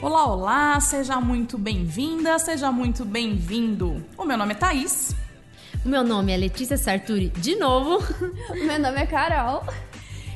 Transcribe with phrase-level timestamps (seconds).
[0.00, 4.04] Olá, olá, seja muito bem-vinda, seja muito bem-vindo.
[4.16, 5.14] O meu nome é Thaís.
[5.84, 7.98] O meu nome é Letícia Sarturi, de novo.
[8.50, 9.64] O meu nome é Carol.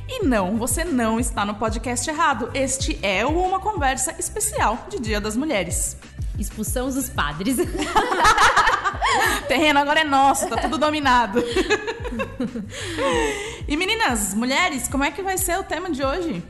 [0.09, 2.51] E não, você não está no podcast errado.
[2.55, 5.97] Este é Uma Conversa Especial de Dia das Mulheres.
[6.39, 7.57] Expulsamos os padres.
[9.47, 11.43] Terreno agora é nosso, tá tudo dominado.
[13.69, 16.43] e meninas, mulheres, como é que vai ser o tema de hoje?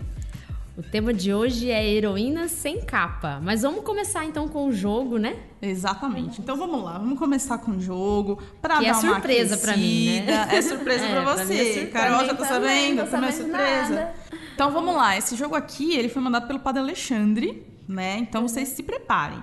[0.76, 3.38] O tema de hoje é heroínas sem capa.
[3.42, 5.36] Mas vamos começar então com o jogo, né?
[5.60, 6.40] Exatamente.
[6.40, 9.76] Então vamos lá, vamos começar com o jogo para Que é dar uma surpresa pra
[9.76, 10.48] mim, né?
[10.50, 11.54] É surpresa É, pra pra é você.
[11.64, 11.86] surpresa.
[11.90, 13.94] Carol Pra já tá também, sabendo, foi uma sabendo surpresa.
[13.94, 14.14] nada.
[14.54, 18.16] Então vamos lá, esse jogo aqui, ele foi mandado pelo Padre Alexandre, né?
[18.18, 19.42] Então vocês se preparem.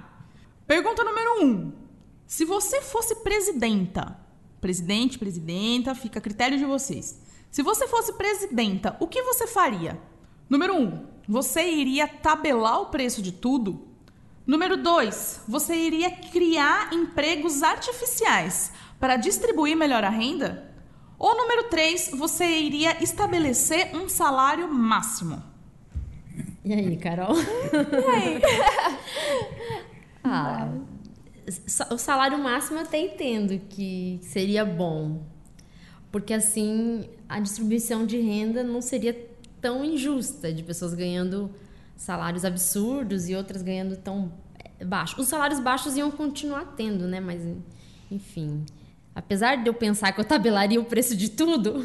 [0.66, 1.72] Pergunta número um.
[2.26, 4.18] Se você fosse presidenta,
[4.60, 7.20] presidente, presidenta, fica a critério de vocês.
[7.52, 10.00] Se você fosse presidenta, o que você faria?
[10.50, 13.88] Número um, você iria tabelar o preço de tudo?
[14.46, 20.68] Número dois, você iria criar empregos artificiais para distribuir melhor a renda?
[21.18, 25.42] Ou número três, você iria estabelecer um salário máximo?
[26.64, 27.36] E aí, Carol?
[30.24, 30.70] ah, sa-
[31.92, 35.24] o salário máximo eu até entendo que seria bom.
[36.12, 39.14] Porque assim a distribuição de renda não seria
[39.62, 41.52] tão injusta, de pessoas ganhando
[41.96, 44.32] salários absurdos e outras ganhando tão
[44.80, 45.20] eh, baixo.
[45.20, 47.20] Os salários baixos iam continuar tendo, né?
[47.20, 47.42] Mas
[48.10, 48.66] enfim.
[49.14, 51.76] Apesar de eu pensar que eu tabelaria o preço de tudo,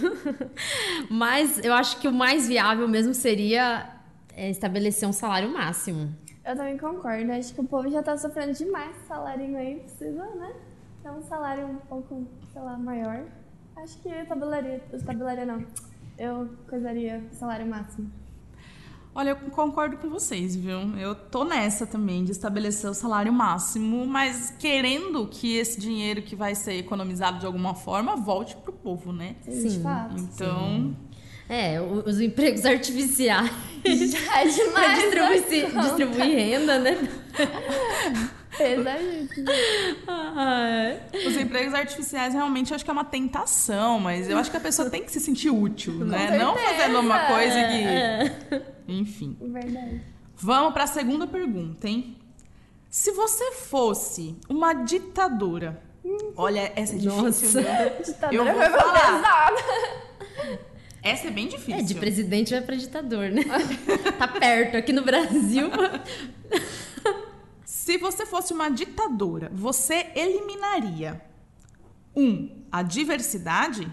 [1.11, 3.91] mas eu acho que o mais viável mesmo seria
[4.37, 6.15] é, estabelecer um salário máximo.
[6.45, 7.33] Eu também concordo.
[7.33, 9.77] Acho que o povo já tá sofrendo demais com salário aí.
[9.81, 10.53] Precisa, né?
[11.03, 13.25] Ter um salário um pouco, sei lá, maior.
[13.77, 14.83] Acho que eu tabelaria.
[14.93, 15.65] Eu tabelaria não.
[16.19, 18.11] Eu coisaria o salário máximo.
[19.17, 20.97] Olha, eu concordo com vocês, viu?
[20.99, 26.35] Eu tô nessa também de estabelecer o salário máximo, mas querendo que esse dinheiro que
[26.35, 29.37] vai ser economizado de alguma forma volte pro povo, né?
[29.45, 29.83] De Sim.
[29.83, 30.17] fato.
[30.19, 30.97] Então,
[31.49, 33.51] É, os empregos artificiais
[33.85, 35.03] Já é para demais.
[35.03, 35.83] distribuir, né?
[35.83, 37.09] distribuir renda, né?
[38.57, 39.47] Pesadíssimo.
[40.07, 41.01] Ai.
[41.27, 44.61] os empregos artificiais realmente eu acho que é uma tentação, mas eu acho que a
[44.61, 46.39] pessoa tem que se sentir útil, né?
[46.39, 46.75] Não certeza.
[46.77, 47.83] fazendo uma coisa que.
[47.85, 48.63] É.
[48.87, 49.37] Enfim.
[49.41, 50.01] Verdade.
[50.37, 52.17] Vamos para a segunda pergunta, hein?
[52.89, 55.83] Se você fosse uma ditadora.
[56.37, 57.23] Olha, essa é difícil.
[57.23, 57.61] Nossa.
[57.61, 58.05] viu?
[58.05, 59.53] Ditadura Eu vou foi falar.
[61.05, 61.75] Essa é bem difícil.
[61.75, 63.43] É, de presidente vai para ditador, né?
[64.19, 65.69] Tá perto, aqui no Brasil.
[67.63, 71.21] Se você fosse uma ditadora, você eliminaria
[72.17, 73.87] um, a diversidade,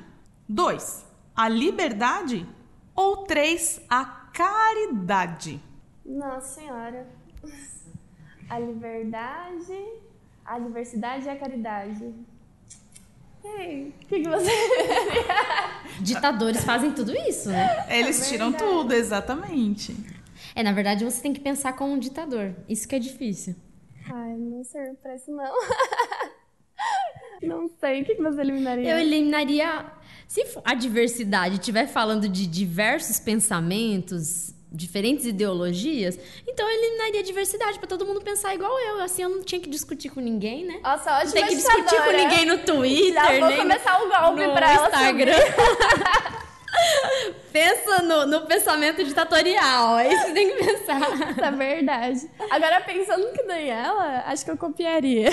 [0.47, 1.05] dois,
[1.35, 2.47] a liberdade
[2.95, 5.61] ou três, a caridade.
[6.05, 7.07] Nossa senhora.
[8.49, 9.81] A liberdade,
[10.43, 12.13] a diversidade e a caridade.
[13.43, 14.51] E aí, o que, que você.
[16.01, 17.85] Ditadores fazem tudo isso, né?
[17.89, 19.95] Eles É tiram tudo, exatamente.
[20.55, 22.53] É, na verdade, você tem que pensar como um ditador.
[22.67, 23.55] Isso que é difícil.
[24.05, 25.53] Ai, não serve pra isso, não.
[27.41, 28.91] Não sei, o que, que você eliminaria?
[28.91, 29.85] Eu eliminaria.
[30.27, 36.17] Se a diversidade estiver falando de diversos pensamentos, diferentes ideologias,
[36.47, 39.01] então eu eliminaria a diversidade pra todo mundo pensar igual eu.
[39.01, 40.79] Assim eu não tinha que discutir com ninguém, né?
[40.81, 44.07] Nossa, Não ótima tem que discutir com ninguém no Twitter, Já vou nem começar o
[44.07, 45.35] golpe no pra ela Instagram.
[47.51, 51.01] Pensa no, no pensamento ditatorial, é isso que tem que pensar.
[51.01, 52.29] Isso é verdade.
[52.49, 55.29] Agora, pensando que nem ela, acho que eu copiaria.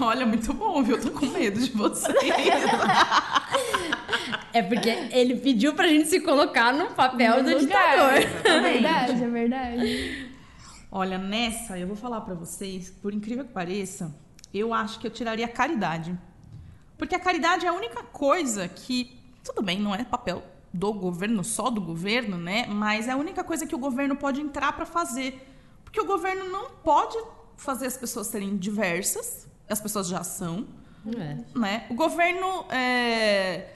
[0.00, 0.96] Olha, muito bom, viu?
[0.96, 2.14] Eu tô com medo de vocês.
[4.52, 8.16] É porque ele pediu pra gente se colocar no papel do No lugar.
[8.16, 8.42] ditador.
[8.52, 10.28] É verdade, é verdade.
[10.90, 14.14] Olha, nessa, eu vou falar pra vocês, por incrível que pareça,
[14.54, 16.16] eu acho que eu tiraria a caridade.
[16.96, 20.42] Porque a caridade é a única coisa que, tudo bem, não é papel
[20.72, 22.66] do governo, só do governo, né?
[22.68, 25.46] Mas é a única coisa que o governo pode entrar pra fazer.
[25.84, 27.16] Porque o governo não pode
[27.56, 30.66] fazer as pessoas serem diversas, as pessoas já são,
[31.06, 31.36] É.
[31.58, 31.86] né?
[31.90, 32.64] O governo.
[32.70, 33.74] é,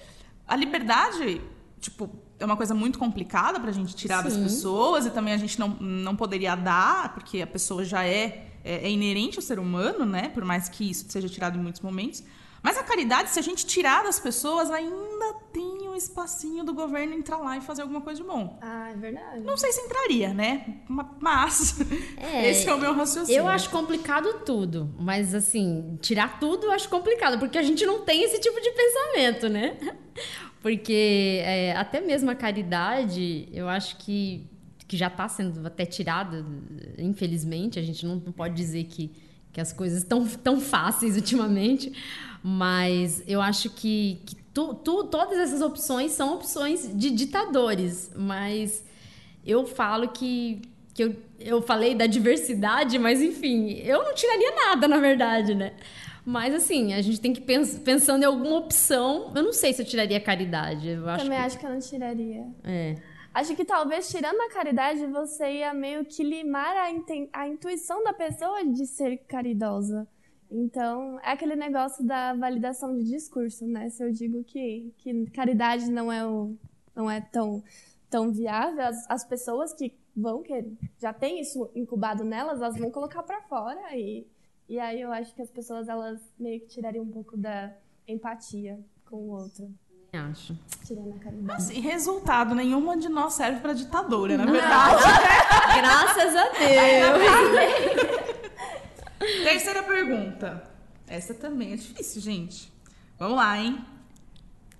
[0.52, 1.40] A liberdade,
[1.80, 4.42] tipo, é uma coisa muito complicada pra gente tirar das Sim.
[4.42, 8.86] pessoas e também a gente não, não poderia dar, porque a pessoa já é, é,
[8.86, 10.28] é inerente ao ser humano, né?
[10.28, 12.22] Por mais que isso seja tirado em muitos momentos.
[12.62, 17.12] Mas a caridade, se a gente tirar das pessoas, ainda tem um espacinho do governo
[17.12, 18.56] entrar lá e fazer alguma coisa de bom.
[18.62, 19.40] Ah, é verdade.
[19.40, 20.76] Não sei se entraria, né?
[20.88, 21.80] Ma- Mas
[22.16, 23.40] É, esse é o meu raciocínio.
[23.40, 28.02] Eu acho complicado tudo, mas assim, tirar tudo eu acho complicado, porque a gente não
[28.02, 29.76] tem esse tipo de pensamento, né?
[30.62, 34.46] Porque é, até mesmo a caridade, eu acho que,
[34.86, 36.46] que já está sendo até tirada,
[36.98, 37.80] infelizmente.
[37.80, 39.10] A gente não, não pode dizer que,
[39.52, 41.92] que as coisas estão tão fáceis ultimamente,
[42.42, 48.84] mas eu acho que, que tu, tu, todas essas opções são opções de ditadores, mas
[49.46, 50.62] eu falo que,
[50.92, 55.72] que eu, eu falei da diversidade, mas enfim, eu não tiraria nada, na verdade, né?
[56.24, 59.32] Mas assim, a gente tem que pensar pensando em alguma opção.
[59.34, 60.88] Eu não sei se eu tiraria caridade.
[60.90, 61.44] Eu acho Também que...
[61.44, 62.46] acho que eu não tiraria.
[62.62, 62.96] É.
[63.34, 68.12] Acho que talvez tirando a caridade você ia meio que limar a, a intuição da
[68.12, 70.06] pessoa de ser caridosa.
[70.54, 73.88] Então, é aquele negócio da validação de discurso, né?
[73.88, 76.54] Se eu digo que, que caridade não é, o,
[76.94, 77.64] não é tão,
[78.10, 80.64] tão viável, as, as pessoas que vão, que
[80.98, 84.26] já tem isso incubado nelas, elas vão colocar pra fora e,
[84.68, 87.72] e aí eu acho que as pessoas, elas meio que tirariam um pouco da
[88.06, 89.72] empatia com o outro,
[90.12, 90.54] Acho.
[90.84, 91.62] tirando a caridade.
[91.62, 95.02] Assim, resultado, nenhuma de nós serve pra ditadora, na verdade.
[95.80, 98.02] Graças a Deus.
[99.52, 100.62] Terceira pergunta.
[101.06, 102.72] Essa também é difícil, gente.
[103.18, 103.84] Vamos lá, hein?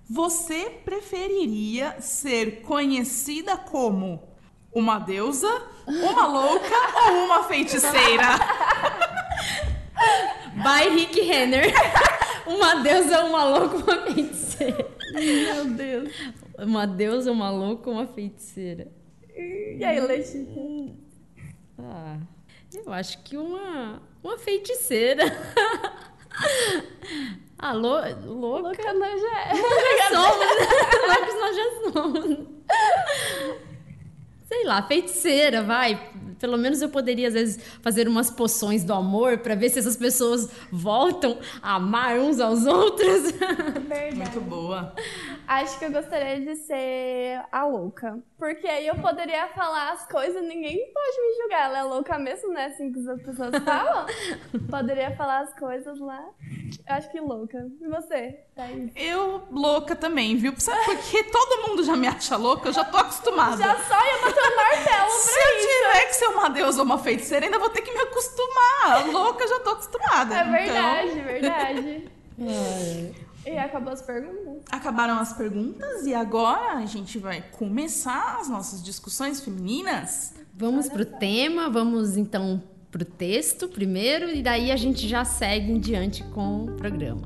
[0.09, 4.27] Você preferiria ser conhecida como
[4.73, 5.47] uma deusa,
[5.85, 6.75] uma louca
[7.07, 8.29] ou uma feiticeira?
[10.57, 11.71] By Rick Renner.
[12.45, 14.91] Uma deusa, uma louca, uma feiticeira.
[15.13, 16.11] Meu Deus.
[16.57, 18.91] Uma deusa, uma louca, uma feiticeira.
[19.33, 20.45] E aí, Letícia?
[21.79, 22.17] Ah,
[22.75, 25.23] eu acho que uma, uma feiticeira.
[27.65, 28.61] Ah, lou- louca.
[28.67, 29.53] Louca não já é.
[29.97, 30.47] já somos.
[31.07, 32.37] Loucos nós já somos.
[34.45, 36.11] Sei lá, feiticeira, vai.
[36.39, 39.95] Pelo menos eu poderia, às vezes, fazer umas poções do amor pra ver se essas
[39.95, 43.31] pessoas voltam a amar uns aos outros.
[43.31, 44.15] Verdade.
[44.17, 44.93] Muito boa.
[45.47, 48.19] Acho que eu gostaria de ser a louca.
[48.43, 51.69] Porque aí eu poderia falar as coisas e ninguém pode me julgar.
[51.69, 52.65] Ela é louca mesmo, né?
[52.65, 54.05] Assim que as pessoas falam.
[54.69, 56.21] poderia falar as coisas lá.
[56.85, 57.65] Eu acho que louca.
[57.79, 58.37] E você?
[58.53, 58.91] Thaís?
[58.97, 60.53] Eu louca também, viu?
[60.57, 63.55] Sabe porque todo mundo já me acha louca, eu já tô acostumada.
[63.55, 65.67] Já só ia bater o martelo Se pra eu isso.
[65.69, 69.07] tiver que ser uma deusa ou uma feiticeira, ainda vou ter que me acostumar.
[69.09, 70.35] Louca, eu já tô acostumada.
[70.35, 72.11] É Então, verdade, verdade.
[73.45, 74.63] E acabou as perguntas?
[74.71, 80.33] acabaram as perguntas e agora a gente vai começar as nossas discussões femininas.
[80.55, 85.79] Vamos pro tema, vamos então pro texto primeiro e daí a gente já segue em
[85.79, 87.21] diante com o programa.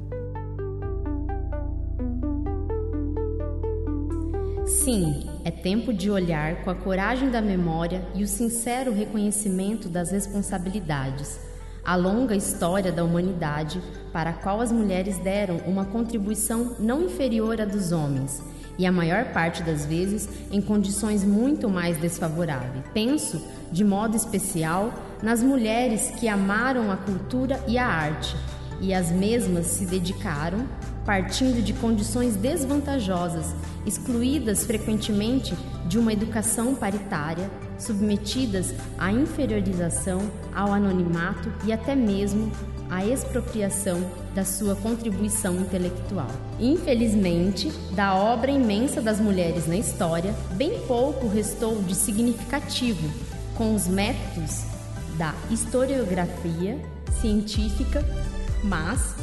[4.66, 10.12] Sim, é tempo de olhar com a coragem da memória e o sincero reconhecimento das
[10.12, 11.47] responsabilidades.
[11.88, 13.82] A longa história da humanidade
[14.12, 18.44] para a qual as mulheres deram uma contribuição não inferior à dos homens
[18.78, 22.84] e a maior parte das vezes em condições muito mais desfavoráveis.
[22.94, 23.42] Penso,
[23.72, 24.94] de modo especial,
[25.24, 28.36] nas mulheres que amaram a cultura e a arte,
[28.82, 30.68] e as mesmas se dedicaram,
[31.06, 33.56] partindo de condições desvantajosas,
[33.86, 35.56] excluídas frequentemente
[35.88, 40.22] de uma educação paritária, submetidas à inferiorização,
[40.54, 42.52] ao anonimato e até mesmo
[42.90, 44.00] à expropriação
[44.34, 46.30] da sua contribuição intelectual.
[46.60, 53.10] Infelizmente, da obra imensa das mulheres na história, bem pouco restou de significativo
[53.56, 54.64] com os métodos
[55.18, 56.80] da historiografia
[57.20, 58.06] científica,
[58.64, 59.16] mas,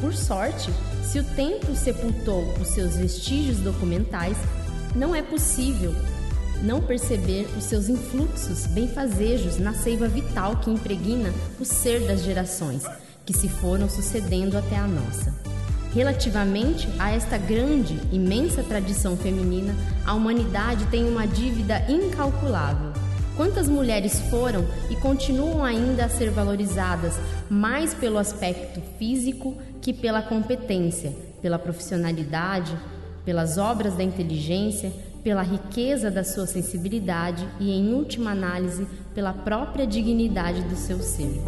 [0.00, 0.70] por sorte,
[1.02, 4.36] se o tempo sepultou os seus vestígios documentais,
[4.94, 5.92] não é possível
[6.62, 12.84] não perceber os seus influxos benfazejos na seiva vital que impregna o ser das gerações
[13.24, 15.34] que se foram sucedendo até a nossa.
[15.92, 19.74] Relativamente a esta grande, imensa tradição feminina,
[20.04, 22.92] a humanidade tem uma dívida incalculável.
[23.36, 27.14] Quantas mulheres foram e continuam ainda a ser valorizadas
[27.48, 32.76] mais pelo aspecto físico que pela competência, pela profissionalidade,
[33.24, 39.86] pelas obras da inteligência, pela riqueza da sua sensibilidade e, em última análise, pela própria
[39.86, 41.40] dignidade do seu ser.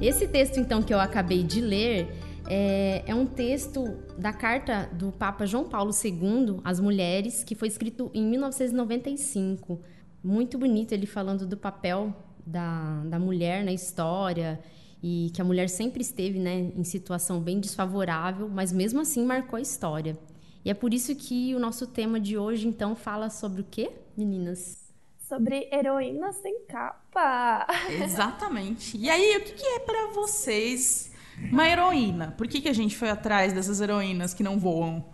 [0.00, 2.08] Esse texto, então, que eu acabei de ler
[2.48, 7.68] é, é, um texto da carta do Papa João Paulo II às mulheres, que foi
[7.68, 9.80] escrito em 1995.
[10.22, 12.12] Muito bonito ele falando do papel
[12.44, 14.58] da, da mulher na história
[15.02, 19.56] e que a mulher sempre esteve né, em situação bem desfavorável, mas mesmo assim marcou
[19.56, 20.16] a história.
[20.64, 23.90] E é por isso que o nosso tema de hoje, então, fala sobre o quê,
[24.16, 24.80] meninas?
[25.28, 27.66] Sobre heroínas sem capa.
[27.90, 28.96] Exatamente.
[28.96, 31.10] E aí, o que, que é para vocês
[31.50, 32.32] Uma heroína.
[32.36, 35.04] Por que, que a gente foi atrás dessas heroínas que não voam?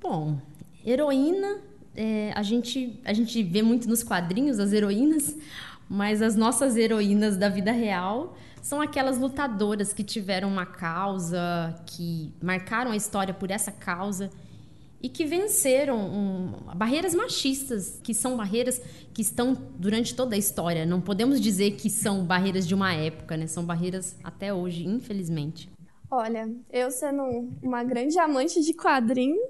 [0.00, 0.40] Bom,
[0.84, 1.60] heroína,
[1.94, 5.36] é, a, gente, a gente vê muito nos quadrinhos as heroínas,
[5.88, 12.32] mas as nossas heroínas da vida real são aquelas lutadoras que tiveram uma causa, que
[12.42, 14.30] marcaram a história por essa causa
[15.02, 18.80] e que venceram um, barreiras machistas, que são barreiras
[19.14, 20.84] que estão durante toda a história.
[20.84, 23.46] Não podemos dizer que são barreiras de uma época, né?
[23.46, 25.70] São barreiras até hoje, infelizmente.
[26.10, 27.22] Olha, eu sendo
[27.62, 29.40] uma grande amante de quadrinho,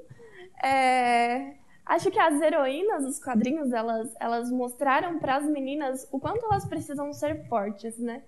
[0.63, 1.55] é...
[1.85, 6.65] acho que as heroínas dos quadrinhos elas, elas mostraram para as meninas o quanto elas
[6.65, 8.23] precisam ser fortes, né?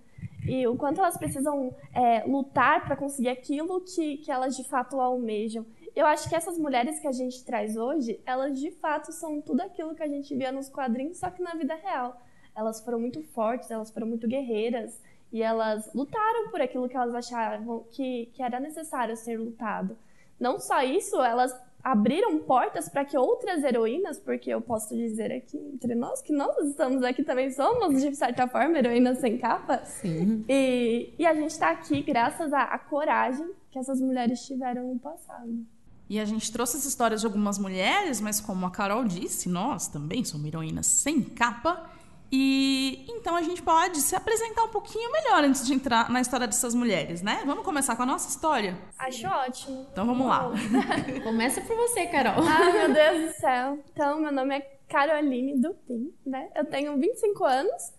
[0.47, 5.01] E o quanto elas precisam é, lutar para conseguir aquilo que, que elas de fato
[5.01, 9.41] almejam eu acho que essas mulheres que a gente traz hoje, elas de fato são
[9.41, 12.21] tudo aquilo que a gente via nos quadrinhos, só que na vida real.
[12.55, 14.99] Elas foram muito fortes, elas foram muito guerreiras
[15.31, 19.97] e elas lutaram por aquilo que elas achavam que, que era necessário ser lutado.
[20.41, 25.59] Não só isso, elas abriram portas para que outras heroínas, porque eu posso dizer aqui
[25.59, 29.85] entre nós que nós estamos aqui também somos, de certa forma, heroínas sem capa.
[29.85, 30.45] Sim.
[30.49, 34.99] E, e a gente está aqui graças à, à coragem que essas mulheres tiveram no
[34.99, 35.67] passado.
[36.09, 39.89] E a gente trouxe as histórias de algumas mulheres, mas como a Carol disse, nós
[39.89, 41.89] também somos heroínas sem capa.
[42.33, 46.47] E então a gente pode se apresentar um pouquinho melhor antes de entrar na história
[46.47, 47.43] dessas mulheres, né?
[47.45, 48.75] Vamos começar com a nossa história?
[48.99, 49.87] Acho ótimo.
[49.93, 50.51] Então vamos lá.
[51.23, 52.43] Começa por você, Carol.
[52.43, 53.79] Ai, meu Deus do céu.
[53.93, 56.49] Então, meu nome é Caroline Dupin, né?
[56.57, 57.93] Eu tenho 25 anos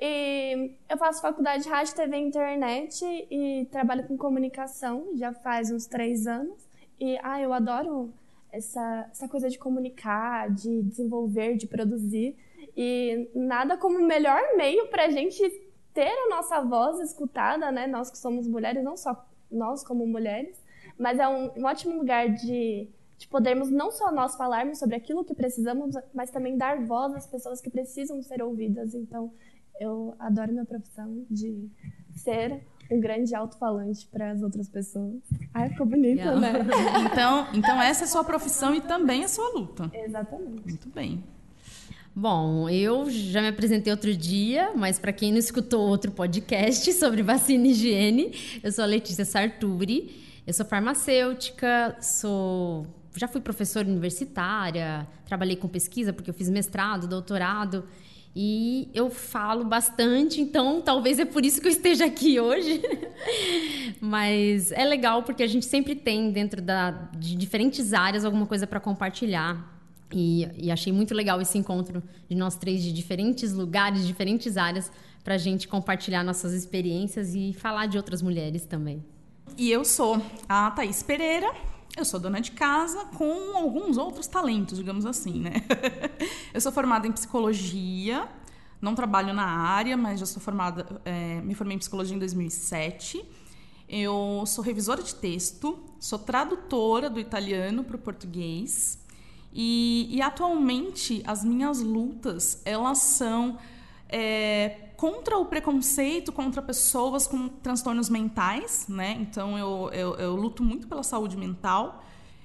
[0.00, 5.70] e eu faço faculdade de rádio, TV e internet e trabalho com comunicação já faz
[5.70, 6.66] uns três anos.
[6.98, 8.10] E, ah, eu adoro
[8.50, 12.34] essa, essa coisa de comunicar, de desenvolver, de produzir.
[12.76, 15.42] E nada como o melhor meio para a gente
[15.94, 17.86] ter a nossa voz escutada, né?
[17.86, 20.62] Nós que somos mulheres, não só nós como mulheres,
[20.98, 25.24] mas é um, um ótimo lugar de, de podermos não só nós falarmos sobre aquilo
[25.24, 28.94] que precisamos, mas também dar voz às pessoas que precisam ser ouvidas.
[28.94, 29.32] Então,
[29.80, 31.70] eu adoro minha profissão de
[32.14, 35.22] ser um grande alto-falante para as outras pessoas.
[35.52, 36.40] Ai, ficou bonito, yeah.
[36.40, 36.52] né?
[37.10, 39.90] então, então, essa é a sua profissão e também a sua luta.
[39.94, 40.68] Exatamente.
[40.68, 41.24] Muito bem.
[42.18, 47.22] Bom, eu já me apresentei outro dia, mas para quem não escutou outro podcast sobre
[47.22, 48.32] vacina e higiene,
[48.62, 55.68] eu sou a Letícia Sarturi, eu sou farmacêutica, sou já fui professora universitária, trabalhei com
[55.68, 57.84] pesquisa porque eu fiz mestrado, doutorado
[58.34, 62.80] e eu falo bastante, então talvez é por isso que eu esteja aqui hoje.
[64.00, 68.66] Mas é legal porque a gente sempre tem dentro da, de diferentes áreas alguma coisa
[68.66, 69.75] para compartilhar.
[70.18, 74.90] E, e, achei muito legal esse encontro de nós três de diferentes lugares, diferentes áreas,
[75.22, 79.04] para a gente compartilhar nossas experiências e falar de outras mulheres também.
[79.58, 81.54] E eu sou a Thaís Pereira,
[81.94, 85.52] eu sou dona de casa com alguns outros talentos, digamos assim, né?
[86.54, 88.26] eu sou formada em psicologia,
[88.80, 93.22] não trabalho na área, mas já sou formada, é, me formei em psicologia em 2007.
[93.86, 99.04] Eu sou revisora de texto, sou tradutora do italiano para o português
[99.58, 103.56] e, e, atualmente as minhas lutas elas são
[104.06, 109.16] é, contra o preconceito contra pessoas com transtornos mentais, né?
[109.18, 112.04] Então eu, eu, eu luto muito pela saúde mental.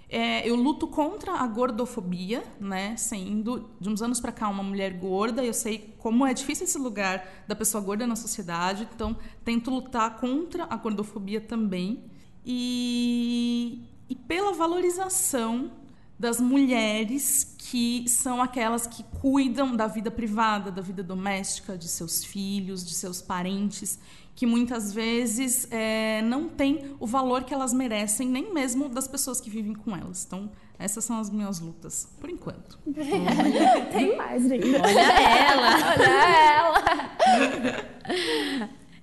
[0.09, 2.95] É, eu luto contra a gordofobia, né?
[2.95, 6.77] Sendo de uns anos para cá uma mulher gorda, eu sei como é difícil esse
[6.77, 12.05] lugar da pessoa gorda na sociedade, então tento lutar contra a gordofobia também
[12.45, 15.80] e, e pela valorização
[16.21, 22.23] das mulheres que são aquelas que cuidam da vida privada, da vida doméstica, de seus
[22.23, 23.97] filhos, de seus parentes,
[24.35, 29.41] que muitas vezes é, não têm o valor que elas merecem, nem mesmo das pessoas
[29.41, 30.23] que vivem com elas.
[30.27, 32.77] Então, essas são as minhas lutas, por enquanto.
[33.91, 34.75] Tem mais, gente.
[34.75, 35.69] Olha ela!
[35.97, 36.83] Olha ela!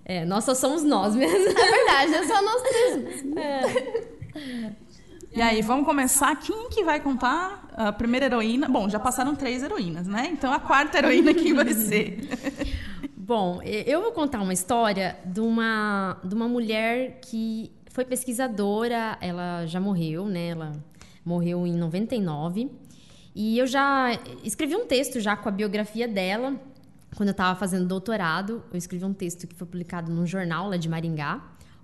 [0.05, 1.49] É, nós só somos nós mesmo.
[1.49, 3.25] É verdade, é só nós três.
[3.37, 4.88] É.
[5.35, 6.35] E aí, vamos começar.
[6.37, 8.67] Quem que vai contar a primeira heroína?
[8.69, 10.31] Bom, já passaram três heroínas, né?
[10.33, 12.19] Então a quarta heroína quem vai ser?
[13.15, 19.67] Bom, eu vou contar uma história de uma, de uma mulher que foi pesquisadora, ela
[19.67, 20.49] já morreu, né?
[20.49, 20.73] Ela
[21.25, 22.71] morreu em 99.
[23.35, 26.59] E eu já escrevi um texto já com a biografia dela.
[27.17, 30.77] Quando eu estava fazendo doutorado, eu escrevi um texto que foi publicado num jornal lá
[30.79, 31.41] de Maringá,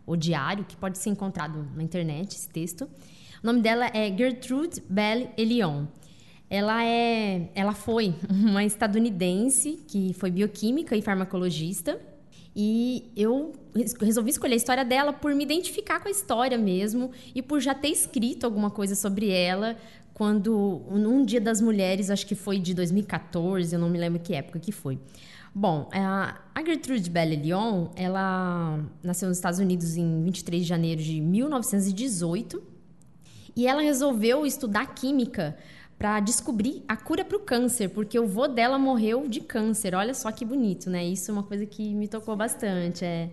[0.06, 2.88] o Diário, que pode ser encontrado na internet, esse texto.
[3.44, 5.84] O nome dela é Gertrude Bell Elion.
[6.48, 12.00] Ela é, ela foi uma estadunidense que foi bioquímica e farmacologista
[12.56, 13.52] E eu
[14.00, 17.74] resolvi escolher a história dela por me identificar com a história mesmo e por já
[17.74, 19.76] ter escrito alguma coisa sobre ela
[20.14, 24.32] quando num Dia das Mulheres, acho que foi de 2014, eu não me lembro que
[24.32, 24.98] época que foi.
[25.54, 31.20] Bom, a Gertrude Belle Lyon, ela nasceu nos Estados Unidos em 23 de janeiro de
[31.20, 32.73] 1918
[33.56, 35.56] e ela resolveu estudar química
[35.98, 39.94] para descobrir a cura para o câncer, porque o vô dela morreu de câncer.
[39.94, 41.04] Olha só que bonito, né?
[41.04, 43.04] Isso é uma coisa que me tocou bastante.
[43.04, 43.30] É.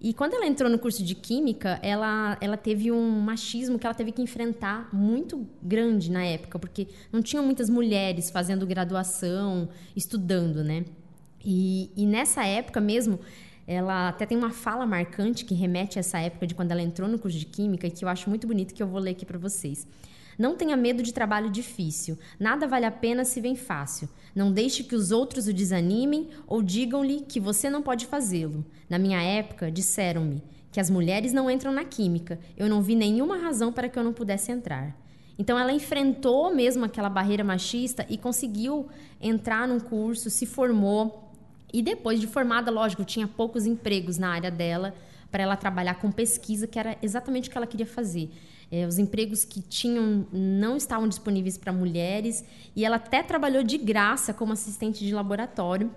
[0.00, 3.94] E quando ela entrou no curso de química, ela, ela teve um machismo que ela
[3.94, 10.64] teve que enfrentar muito grande na época, porque não tinham muitas mulheres fazendo graduação, estudando,
[10.64, 10.86] né?
[11.44, 13.20] E, e nessa época mesmo,
[13.72, 17.08] ela até tem uma fala marcante que remete a essa época de quando ela entrou
[17.08, 19.38] no curso de química, que eu acho muito bonito, que eu vou ler aqui para
[19.38, 19.86] vocês.
[20.36, 22.18] Não tenha medo de trabalho difícil.
[22.38, 24.08] Nada vale a pena se vem fácil.
[24.34, 28.64] Não deixe que os outros o desanimem ou digam-lhe que você não pode fazê-lo.
[28.88, 32.40] Na minha época, disseram-me que as mulheres não entram na química.
[32.56, 34.96] Eu não vi nenhuma razão para que eu não pudesse entrar.
[35.38, 38.88] Então ela enfrentou mesmo aquela barreira machista e conseguiu
[39.20, 41.29] entrar num curso, se formou.
[41.72, 44.94] E depois de formada, lógico, tinha poucos empregos na área dela
[45.30, 48.30] para ela trabalhar com pesquisa, que era exatamente o que ela queria fazer.
[48.70, 53.76] É, os empregos que tinham não estavam disponíveis para mulheres e ela até trabalhou de
[53.76, 55.90] graça como assistente de laboratório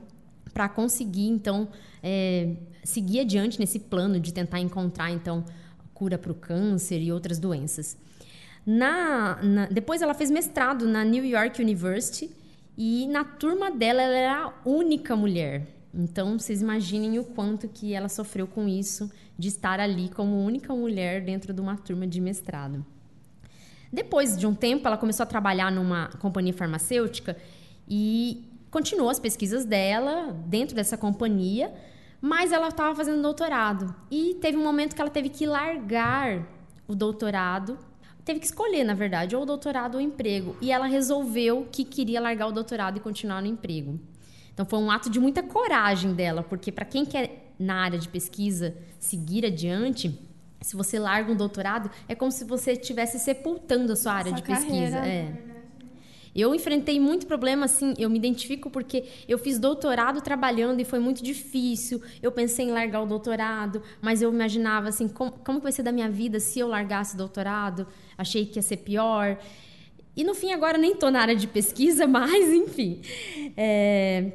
[0.53, 1.67] para conseguir então
[2.01, 5.45] é, seguir adiante nesse plano de tentar encontrar então
[5.93, 7.95] cura para o câncer e outras doenças.
[8.65, 12.31] Na, na, depois ela fez mestrado na New York University
[12.77, 15.67] e na turma dela ela era a única mulher.
[15.93, 20.73] Então vocês imaginem o quanto que ela sofreu com isso de estar ali como única
[20.73, 22.83] mulher dentro de uma turma de mestrado.
[23.91, 27.37] Depois de um tempo, ela começou a trabalhar numa companhia farmacêutica
[27.87, 31.71] e continuou as pesquisas dela dentro dessa companhia,
[32.19, 33.93] mas ela estava fazendo doutorado.
[34.09, 36.43] E teve um momento que ela teve que largar
[36.87, 37.77] o doutorado,
[38.23, 40.55] teve que escolher, na verdade, ou o doutorado ou o emprego.
[40.61, 43.99] E ela resolveu que queria largar o doutorado e continuar no emprego.
[44.53, 48.07] Então foi um ato de muita coragem dela, porque para quem quer na área de
[48.07, 50.19] pesquisa seguir adiante,
[50.61, 54.37] se você larga um doutorado, é como se você estivesse sepultando a sua área sua
[54.37, 54.97] de pesquisa.
[54.97, 55.52] É.
[56.35, 60.99] Eu enfrentei muito problema, assim, eu me identifico porque eu fiz doutorado trabalhando e foi
[60.99, 62.01] muito difícil.
[62.21, 65.83] Eu pensei em largar o doutorado, mas eu imaginava, assim, como, como que vai ser
[65.83, 67.85] da minha vida se eu largasse o doutorado?
[68.17, 69.37] Achei que ia ser pior.
[70.15, 73.01] E no fim, agora nem estou na área de pesquisa, mas enfim.
[73.55, 74.33] É,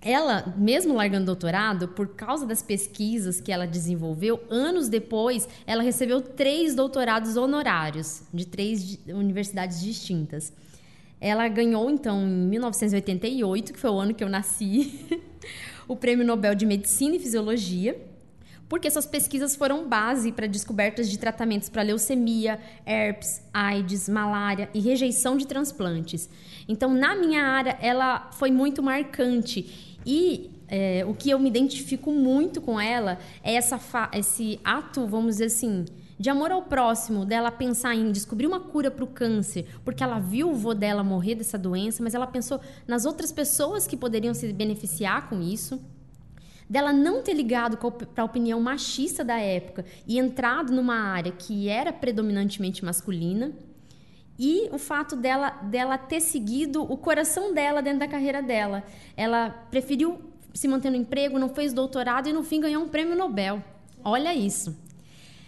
[0.00, 6.20] ela, mesmo largando doutorado, por causa das pesquisas que ela desenvolveu, anos depois, ela recebeu
[6.20, 10.52] três doutorados honorários de três universidades distintas.
[11.20, 15.06] Ela ganhou, então, em 1988, que foi o ano que eu nasci,
[15.88, 17.98] o Prêmio Nobel de Medicina e Fisiologia,
[18.68, 24.80] porque suas pesquisas foram base para descobertas de tratamentos para leucemia, herpes, AIDS, malária e
[24.80, 26.28] rejeição de transplantes.
[26.68, 32.10] Então, na minha área, ela foi muito marcante e é, o que eu me identifico
[32.10, 35.84] muito com ela é esse ato, vamos dizer assim,
[36.18, 40.18] de amor ao próximo, dela pensar em descobrir uma cura para o câncer, porque ela
[40.18, 44.32] viu o vô dela morrer dessa doença, mas ela pensou nas outras pessoas que poderiam
[44.32, 45.80] se beneficiar com isso.
[46.68, 51.68] Dela não ter ligado para a opinião machista da época e entrado numa área que
[51.68, 53.52] era predominantemente masculina.
[54.38, 58.82] E o fato dela, dela ter seguido o coração dela dentro da carreira dela.
[59.16, 60.18] Ela preferiu
[60.52, 63.62] se manter no emprego, não fez doutorado e no fim ganhou um prêmio Nobel.
[64.02, 64.76] Olha isso.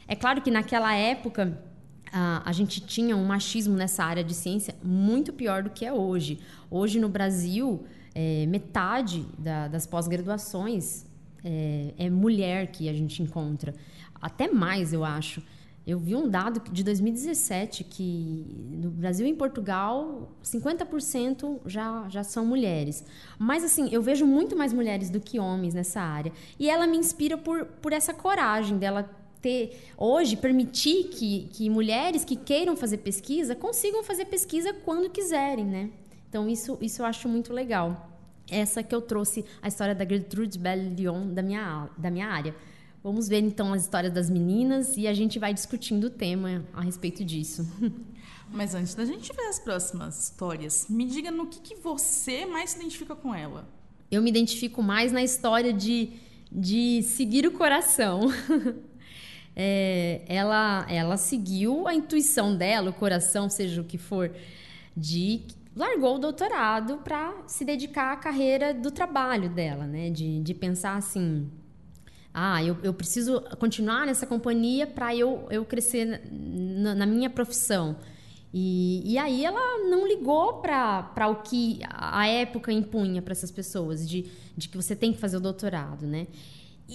[0.09, 1.63] É claro que naquela época
[2.11, 6.41] a, gente tinha um machismo nessa área de ciência muito pior do que é hoje.
[6.71, 11.05] Hoje no Brasil, é, metade da, das pós-graduações
[11.45, 13.75] é, é mulher que a gente encontra.
[14.21, 15.43] Até mais, eu acho.
[15.87, 22.23] Eu vi um dado de 2017 que no Brasil e em Portugal 50% já, já
[22.23, 23.05] são mulheres.
[23.39, 26.31] Mas assim, eu vejo muito mais mulheres do que homens nessa área.
[26.59, 29.09] E ela me inspira por, por essa coragem dela
[29.41, 35.65] ter hoje permitir que, que mulheres que queiram fazer pesquisa consigam fazer pesquisa quando quiserem,
[35.65, 35.91] né?
[36.29, 38.11] Então isso, isso eu acho muito legal.
[38.51, 42.55] Essa que eu trouxe a história da Gertrude Bell Lyon da minha, da minha área.
[43.03, 46.81] Vamos ver então as histórias das meninas e a gente vai discutindo o tema a
[46.81, 47.67] respeito disso.
[48.51, 52.71] Mas antes da gente ver as próximas histórias, me diga no que, que você mais
[52.71, 53.69] se identifica com ela.
[54.11, 56.13] Eu me identifico mais na história de,
[56.51, 58.21] de seguir o coração.
[59.61, 64.31] é, ela, ela seguiu a intuição dela, o coração, seja o que for,
[64.97, 65.43] de
[65.75, 70.11] largou o doutorado para se dedicar à carreira do trabalho dela, né?
[70.11, 71.51] De, de pensar assim,
[72.33, 77.97] ah, eu, eu preciso continuar nessa companhia para eu, eu crescer na, na minha profissão.
[78.55, 84.09] E, e, aí ela não ligou para o que a época impunha para essas pessoas,
[84.09, 84.25] de,
[84.57, 86.29] de que você tem que fazer o doutorado, né?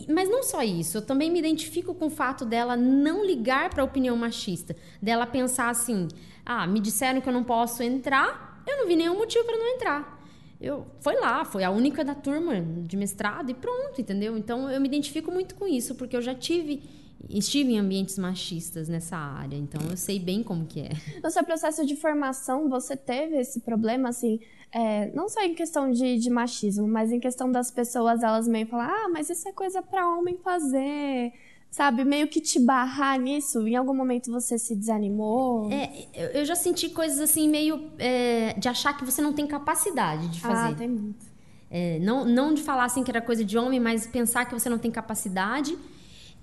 [0.10, 3.84] Mas não só isso, eu também me identifico com o fato dela não ligar para
[3.84, 6.08] a opinião machista, dela pensar assim:
[6.46, 9.68] ah, me disseram que eu não posso entrar, eu não vi nenhum motivo para não
[9.76, 10.24] entrar.
[10.60, 14.38] Eu foi lá, foi a única da turma de mestrado e pronto, entendeu?
[14.38, 16.82] Então eu me identifico muito com isso, porque eu já tive
[17.30, 20.90] estive em ambientes machistas nessa área, então eu sei bem como que é.
[21.24, 24.40] No seu processo de formação, você teve esse problema, assim,
[24.74, 28.66] é, não só em questão de, de, machismo, mas em questão das pessoas, elas meio
[28.68, 31.32] falam, ah, mas isso é coisa para homem fazer,
[31.70, 32.04] sabe?
[32.04, 33.68] Meio que te barrar nisso.
[33.68, 35.70] Em algum momento você se desanimou?
[35.72, 40.28] É, eu já senti coisas assim, meio é, de achar que você não tem capacidade
[40.30, 40.74] de fazer.
[40.74, 41.26] Ah, tem muito.
[41.70, 44.70] É, não, não de falar assim que era coisa de homem, mas pensar que você
[44.70, 45.78] não tem capacidade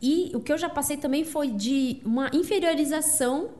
[0.03, 3.51] e o que eu já passei também foi de uma inferiorização,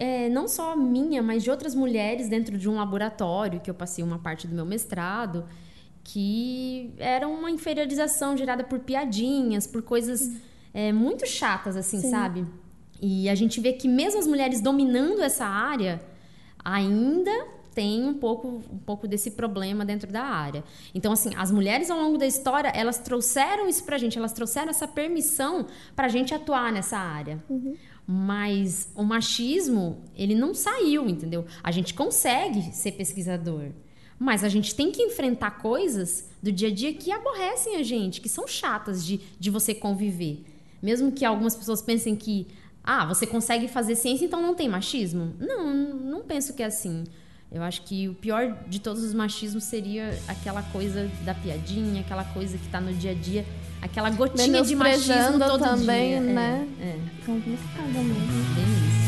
[0.00, 4.02] é, não só minha, mas de outras mulheres dentro de um laboratório, que eu passei
[4.02, 5.44] uma parte do meu mestrado,
[6.02, 10.30] que era uma inferiorização gerada por piadinhas, por coisas
[10.72, 12.10] é, muito chatas, assim, Sim.
[12.10, 12.46] sabe?
[12.98, 16.00] E a gente vê que mesmo as mulheres dominando essa área,
[16.64, 20.64] ainda tem um pouco, um pouco desse problema dentro da área.
[20.94, 24.70] Então, assim, as mulheres ao longo da história, elas trouxeram isso pra gente, elas trouxeram
[24.70, 27.42] essa permissão pra gente atuar nessa área.
[27.48, 27.76] Uhum.
[28.12, 31.46] Mas o machismo, ele não saiu, entendeu?
[31.62, 33.66] A gente consegue ser pesquisador.
[34.18, 38.20] Mas a gente tem que enfrentar coisas do dia a dia que aborrecem a gente,
[38.20, 40.44] que são chatas de, de você conviver.
[40.82, 42.48] Mesmo que algumas pessoas pensem que,
[42.82, 45.32] ah, você consegue fazer ciência, então não tem machismo.
[45.38, 47.04] Não, não penso que é assim.
[47.52, 52.22] Eu acho que o pior de todos os machismos seria aquela coisa da piadinha, aquela
[52.22, 53.44] coisa que está no dia a dia,
[53.82, 56.20] aquela gotinha de machismo todo também, dia.
[56.20, 56.68] né?
[56.80, 56.98] É, é.
[57.26, 58.14] Complicado mesmo.
[58.54, 58.99] Bem isso.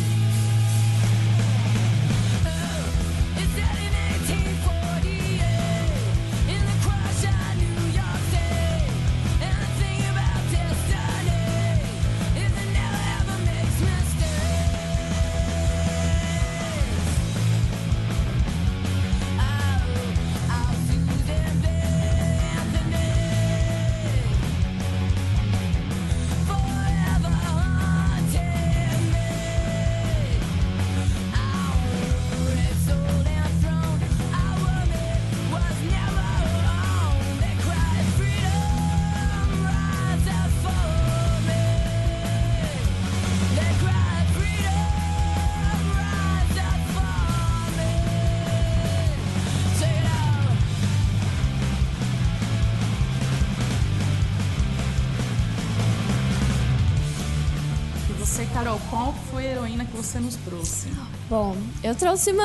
[60.44, 60.88] Trouxe?
[61.28, 62.44] Bom, eu trouxe uma.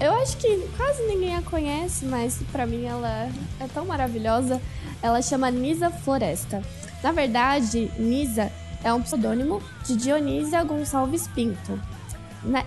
[0.00, 3.28] Eu acho que quase ninguém a conhece, mas para mim ela
[3.60, 4.60] é tão maravilhosa.
[5.02, 6.62] Ela chama Nisa Floresta.
[7.02, 8.50] Na verdade, Nisa
[8.84, 11.80] é um pseudônimo de Dionísia Gonçalves Pinto.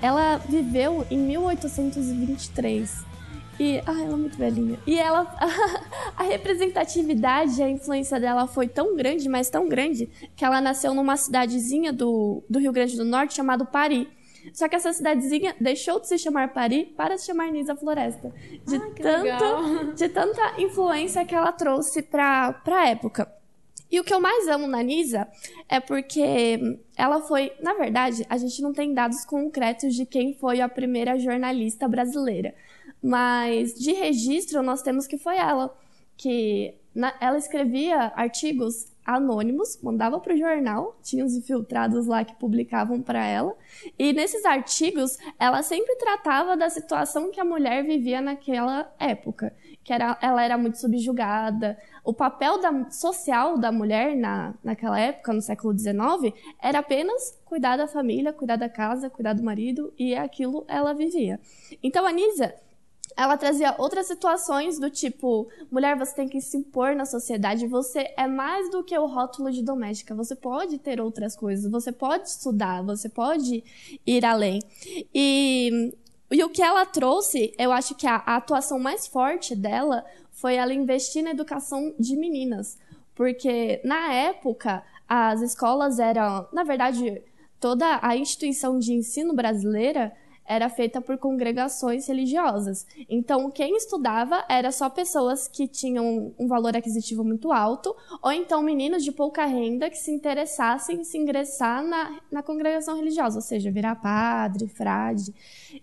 [0.02, 3.06] Ela viveu em 1823
[3.60, 4.80] e ah, ela é muito velhinha.
[4.86, 5.28] E ela
[6.16, 11.16] a representatividade, a influência dela foi tão grande, mas tão grande, que ela nasceu numa
[11.18, 14.08] cidadezinha do, do Rio Grande do Norte chamado Pari.
[14.53, 18.34] Só que essa cidadezinha deixou de se chamar Paris para se chamar Nisa Floresta.
[18.65, 23.31] De, ah, tanto, de tanta influência que ela trouxe para a época.
[23.91, 25.27] E o que eu mais amo na Nisa
[25.69, 30.60] é porque ela foi, na verdade, a gente não tem dados concretos de quem foi
[30.60, 32.55] a primeira jornalista brasileira,
[33.01, 35.75] mas de registro nós temos que foi ela,
[36.17, 42.36] que na, ela escrevia artigos anônimos, mandava para o jornal, tinha os infiltrados lá que
[42.36, 43.56] publicavam para ela,
[44.00, 49.94] e nesses artigos ela sempre tratava da situação que a mulher vivia naquela época, que
[49.94, 51.78] era, ela era muito subjugada.
[52.04, 57.78] O papel da, social da mulher na, naquela época, no século XIX, era apenas cuidar
[57.78, 61.39] da família, cuidar da casa, cuidar do marido, e aquilo ela vivia.
[61.84, 62.56] Então a Nisa
[63.17, 68.13] ela trazia outras situações do tipo: mulher, você tem que se impor na sociedade, você
[68.17, 72.28] é mais do que o rótulo de doméstica, você pode ter outras coisas, você pode
[72.28, 73.63] estudar, você pode
[74.06, 74.62] ir além.
[75.13, 75.93] E,
[76.30, 80.56] e o que ela trouxe, eu acho que a, a atuação mais forte dela foi
[80.56, 82.78] ela investir na educação de meninas,
[83.15, 87.21] porque na época as escolas eram, na verdade,
[87.60, 90.12] toda a instituição de ensino brasileira
[90.45, 92.86] era feita por congregações religiosas.
[93.10, 98.62] Então, quem estudava era só pessoas que tinham um valor aquisitivo muito alto, ou então
[98.62, 103.41] meninos de pouca renda que se interessassem em se ingressar na, na congregação religiosa, ou
[103.41, 105.34] seja, virar padre, frade.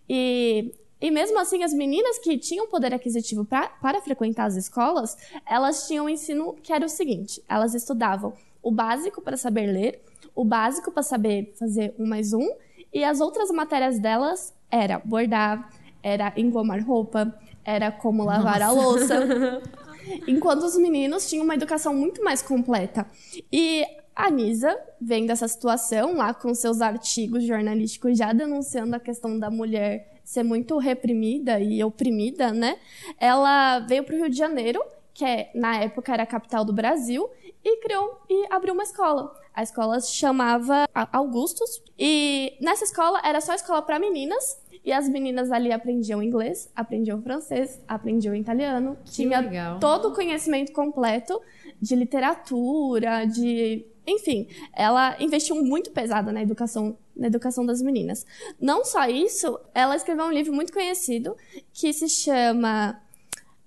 [0.08, 0.72] E
[1.02, 5.88] e mesmo assim, as meninas que tinham poder aquisitivo pra, para frequentar as escolas, elas
[5.88, 10.00] tinham um ensino que era o seguinte: elas estudavam o básico para saber ler,
[10.32, 12.48] o básico para saber fazer um mais um,
[12.92, 15.70] e as outras matérias delas era bordar,
[16.02, 18.66] era engomar roupa, era como lavar Nossa.
[18.66, 19.62] a louça.
[20.26, 23.06] Enquanto os meninos tinham uma educação muito mais completa.
[23.52, 29.38] E a Nisa vem dessa situação lá com seus artigos jornalísticos já denunciando a questão
[29.38, 32.78] da mulher ser muito reprimida e oprimida, né?
[33.18, 34.82] Ela veio para o Rio de Janeiro,
[35.14, 37.28] que é, na época era a capital do Brasil,
[37.64, 39.34] e criou e abriu uma escola.
[39.54, 45.08] A escola se chamava Augustus e nessa escola era só escola para meninas e as
[45.08, 49.78] meninas ali aprendiam inglês, aprendiam francês, aprendiam italiano, que tinha legal.
[49.78, 51.40] todo o conhecimento completo
[51.80, 58.26] de literatura, de enfim, ela investiu muito pesado na educação, na educação das meninas.
[58.60, 61.36] Não só isso, ela escreveu um livro muito conhecido
[61.72, 63.00] que se chama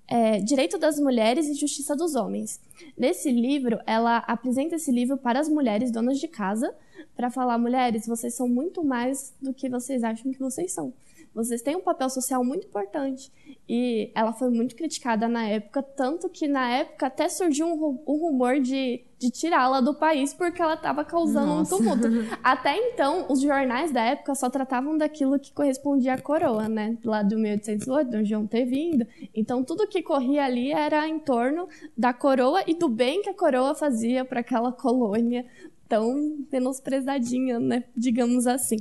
[0.08, 2.60] é, Direito das Mulheres e Justiça dos Homens.
[2.98, 6.74] Nesse livro, ela apresenta esse livro para as mulheres donas de casa,
[7.16, 10.94] para falar: mulheres, vocês são muito mais do que vocês acham que vocês são.
[11.36, 13.30] Vocês têm um papel social muito importante.
[13.68, 18.18] E ela foi muito criticada na época, tanto que na época até surgiu um, um
[18.18, 21.76] rumor de, de tirá-la do país porque ela estava causando Nossa.
[21.76, 22.08] um tumulto.
[22.42, 26.98] Até então, os jornais da época só tratavam daquilo que correspondia à coroa, né?
[27.04, 29.06] Lá do 1808, do João ter vindo.
[29.34, 31.68] Então, tudo que corria ali era em torno
[31.98, 35.46] da coroa e do bem que a coroa fazia para aquela colônia
[35.88, 37.84] tão menosprezadinha, né?
[37.96, 38.78] Digamos assim.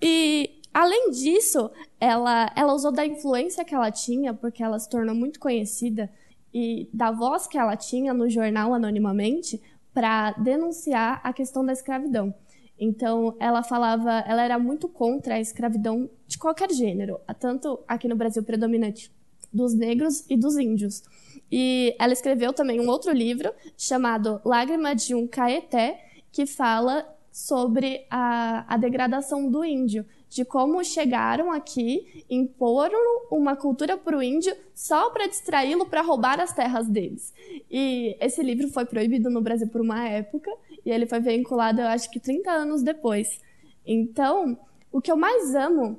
[0.00, 5.14] E Além disso, ela, ela usou da influência que ela tinha, porque ela se tornou
[5.14, 6.10] muito conhecida,
[6.52, 9.60] e da voz que ela tinha no jornal anonimamente,
[9.92, 12.32] para denunciar a questão da escravidão.
[12.78, 18.14] Então, ela falava, ela era muito contra a escravidão de qualquer gênero, tanto aqui no
[18.14, 19.10] Brasil predominante
[19.52, 21.02] dos negros e dos índios.
[21.50, 28.06] E ela escreveu também um outro livro chamado Lágrima de um Caeté, que fala sobre
[28.10, 34.54] a, a degradação do índio de como chegaram aqui, imporam uma cultura para o índio
[34.74, 37.32] só para distraí-lo para roubar as terras deles.
[37.70, 40.50] E esse livro foi proibido no Brasil por uma época
[40.84, 43.40] e ele foi vinculado, eu acho que 30 anos depois.
[43.86, 44.58] Então,
[44.92, 45.98] o que eu mais amo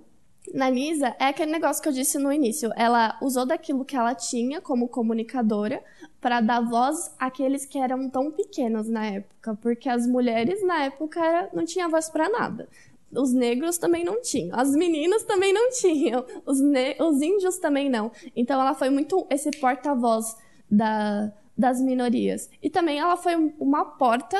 [0.53, 2.71] na Nisa é aquele negócio que eu disse no início.
[2.75, 5.83] Ela usou daquilo que ela tinha como comunicadora
[6.21, 11.49] para dar voz àqueles que eram tão pequenos na época, porque as mulheres na época
[11.53, 12.67] não tinham voz para nada
[13.15, 18.11] os negros também não tinham, as meninas também não tinham, os, os índios também não.
[18.35, 20.35] Então ela foi muito esse porta-voz
[20.69, 22.49] da, das minorias.
[22.61, 24.37] E também ela foi uma porta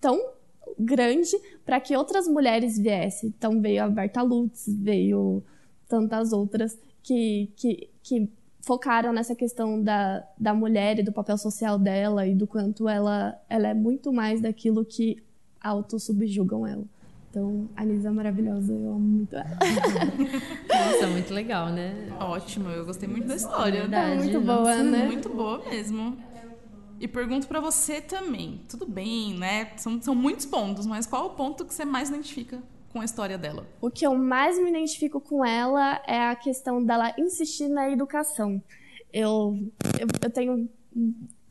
[0.00, 0.32] tão
[0.78, 3.32] grande para que outras mulheres viessem.
[3.36, 5.42] Então veio a Berta Lutz, veio
[5.88, 11.78] tantas outras que, que, que focaram nessa questão da, da mulher e do papel social
[11.78, 15.22] dela e do quanto ela, ela é muito mais daquilo que
[15.60, 16.84] auto-subjugam ela.
[17.34, 19.58] Então, a Lisa é maravilhosa, eu amo muito ela.
[20.70, 21.92] Nossa, muito legal, né?
[22.20, 23.78] Ótimo, eu gostei muito da história.
[23.80, 25.04] É muito boa, né?
[25.04, 26.16] Muito boa mesmo.
[27.00, 28.60] E pergunto para você também.
[28.68, 29.72] Tudo bem, né?
[29.76, 33.36] São, são muitos pontos, mas qual o ponto que você mais identifica com a história
[33.36, 33.66] dela?
[33.80, 38.62] O que eu mais me identifico com ela é a questão dela insistir na educação.
[39.12, 39.58] Eu,
[39.98, 40.68] eu, eu tenho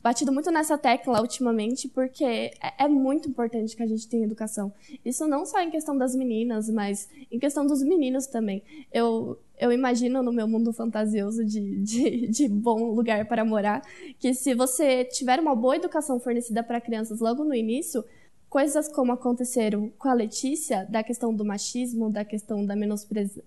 [0.04, 4.70] batido muito nessa tecla ultimamente, porque é, é, muito importante que a gente tenha educação.
[5.02, 8.62] Isso não só em questão das meninas, mas em questão dos meninos também.
[8.92, 13.80] Eu, eu imagino no meu mundo fantasioso de, de, de bom lugar para morar,
[14.18, 18.04] que se você tiver uma boa educação fornecida para crianças logo no início,
[18.50, 22.74] coisas como aconteceram com a Letícia, da questão do machismo, da questão da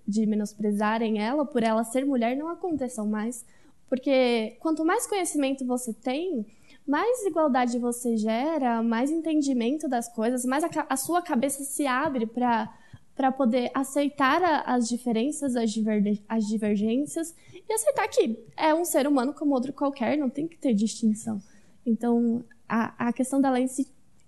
[0.07, 3.45] de menosprezarem ela por ela ser mulher, não aconteçam mais.
[3.89, 6.45] Porque quanto mais conhecimento você tem,
[6.85, 12.25] mais igualdade você gera, mais entendimento das coisas, mais a, a sua cabeça se abre
[12.25, 12.73] para
[13.17, 17.33] para poder aceitar a, as diferenças, as, diver, as divergências
[17.67, 21.41] e aceitar que é um ser humano como outro qualquer, não tem que ter distinção.
[21.83, 23.57] Então, a, a questão dela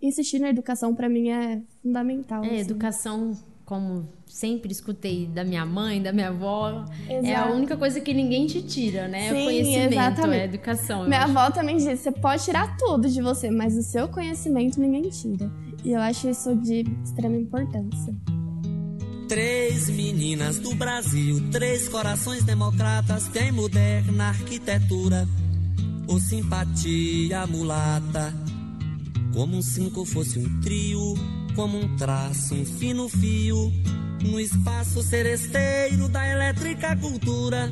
[0.02, 2.44] insistir na educação para mim é fundamental.
[2.44, 2.58] É, assim.
[2.58, 3.38] educação
[3.70, 7.28] como sempre escutei da minha mãe, da minha avó, Exato.
[7.28, 9.30] é a única coisa que ninguém te tira, né?
[9.30, 10.42] Sim, o conhecimento, exatamente.
[10.42, 11.04] a educação.
[11.06, 11.38] Minha acho.
[11.38, 15.52] avó também diz, você pode tirar tudo de você, mas o seu conhecimento ninguém tira.
[15.86, 18.16] E eu acho isso de extrema importância.
[19.28, 25.28] Três meninas do Brasil, três corações democratas, tem moderna arquitetura,
[26.08, 28.34] ou simpatia mulata.
[29.32, 31.14] Como um cinco fosse um trio,
[31.56, 33.72] como um traço, um fino fio,
[34.24, 37.72] no espaço seresteiro da elétrica cultura.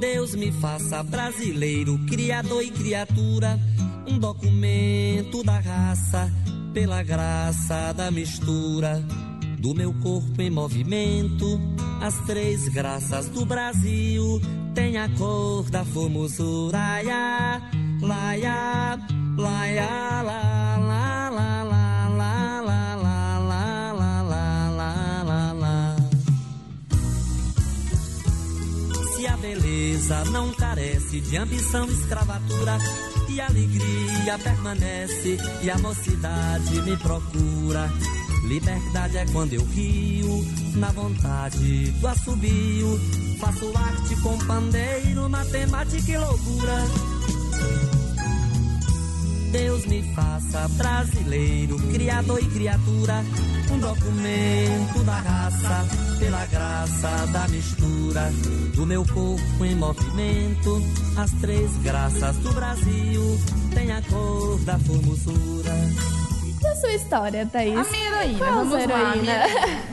[0.00, 3.58] Deus me faça brasileiro, criador e criatura,
[4.06, 6.32] um documento da raça,
[6.72, 9.02] pela graça da mistura
[9.58, 11.60] do meu corpo em movimento.
[12.00, 14.40] As três graças do Brasil
[14.74, 16.78] têm a cor da formosura.
[16.78, 17.62] Laia,
[18.00, 18.98] laia,
[29.14, 32.78] se a beleza não carece de ambição, escravatura
[33.28, 37.88] e alegria permanece e a mocidade me procura.
[38.42, 43.00] Liberdade é quando eu rio, na vontade do assobio.
[43.38, 47.97] Faço arte com pandeiro, matemática e loucura.
[49.50, 53.24] Deus me faça brasileiro, criador e criatura,
[53.72, 55.86] um documento da raça,
[56.18, 58.30] pela graça da mistura
[58.74, 60.82] do meu corpo em movimento.
[61.16, 63.22] As três graças do Brasil
[63.74, 65.72] têm a cor da formosura.
[66.62, 67.76] E a sua história, Thaís?
[67.76, 69.10] A minha heroína, Qual a vamos sua lá.
[69.12, 69.32] a heroína?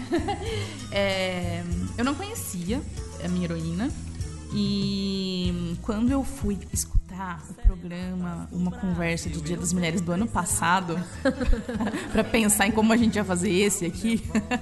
[0.09, 0.37] minha-
[0.91, 1.61] É,
[1.97, 2.81] eu não conhecia
[3.23, 3.89] a minha heroína.
[4.53, 7.04] E quando eu fui escutar
[7.49, 11.01] o programa, uma conversa de Dia das Mulheres do ano passado,
[12.11, 14.21] para pensar em como a gente ia fazer esse aqui,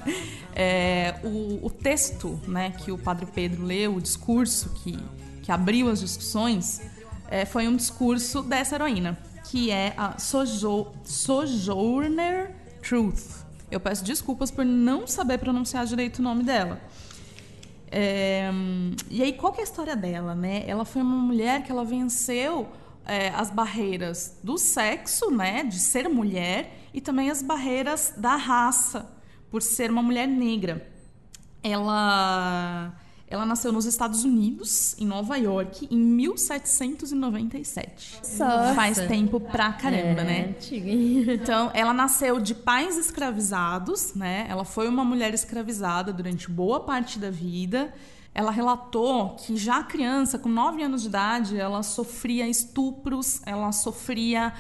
[0.56, 4.98] é, o, o texto né, que o Padre Pedro leu, o discurso que,
[5.42, 6.82] que abriu as discussões,
[7.30, 12.52] é, foi um discurso dessa heroína, que é a Sojo, Sojourner
[12.88, 13.44] Truth.
[13.72, 16.80] Eu peço desculpas por não saber pronunciar direito o nome dela.
[17.96, 18.50] É,
[19.12, 20.64] e aí, qual que é a história dela, né?
[20.66, 22.68] Ela foi uma mulher que ela venceu
[23.06, 25.64] é, as barreiras do sexo, né?
[25.64, 29.08] De ser mulher, e também as barreiras da raça,
[29.52, 30.90] por ser uma mulher negra.
[31.62, 32.96] Ela,
[33.34, 38.20] ela nasceu nos Estados Unidos, em Nova York, em 1797.
[38.22, 38.76] Só.
[38.76, 40.50] Faz tempo pra caramba, é, né?
[40.50, 41.34] antiguinho.
[41.34, 44.46] Então, ela nasceu de pais escravizados, né?
[44.48, 47.92] Ela foi uma mulher escravizada durante boa parte da vida.
[48.36, 54.54] Ela relatou que já criança, com 9 anos de idade, ela sofria estupros, ela sofria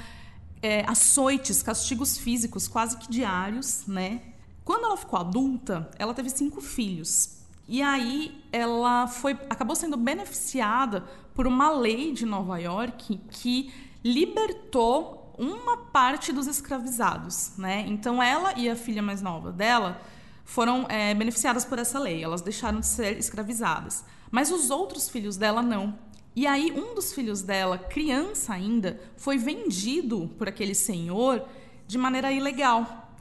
[0.63, 4.19] é, açoites, castigos físicos quase que diários, né?
[4.65, 7.42] Quando ela ficou adulta, ela teve cinco filhos.
[7.67, 13.73] E aí ela foi, acabou sendo beneficiada por uma lei de Nova York que
[14.03, 17.85] libertou uma parte dos escravizados, né?
[17.87, 19.99] Então ela e a filha mais nova dela
[20.43, 22.23] foram é, beneficiadas por essa lei.
[22.23, 25.97] Elas deixaram de ser escravizadas, mas os outros filhos dela não.
[26.35, 31.43] E aí um dos filhos dela, criança ainda, foi vendido por aquele senhor
[31.87, 33.11] de maneira ilegal.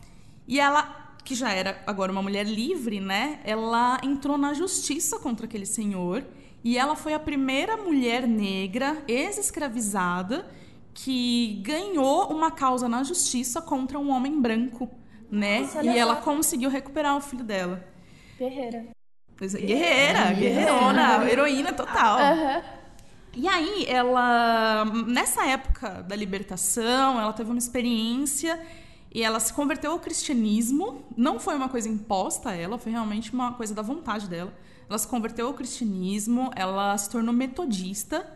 [0.46, 3.40] E ela que já era agora uma mulher livre, né?
[3.44, 6.24] Ela entrou na justiça contra aquele senhor
[6.64, 10.46] e ela foi a primeira mulher negra ex-escravizada
[10.94, 14.90] que ganhou uma causa na justiça contra um homem branco,
[15.30, 15.61] né?
[15.61, 17.85] Nossa, e ela conseguiu recuperar o filho dela.
[18.38, 18.87] Guerreira.
[19.40, 22.18] Guerreira, guerreirona, heroína total.
[22.18, 22.62] Aham.
[23.35, 28.61] E aí, ela, nessa época da libertação, ela teve uma experiência
[29.14, 31.05] e ela se converteu ao cristianismo.
[31.16, 34.53] Não foi uma coisa imposta a ela, foi realmente uma coisa da vontade dela.
[34.88, 38.27] Ela se converteu ao cristianismo, ela se tornou metodista.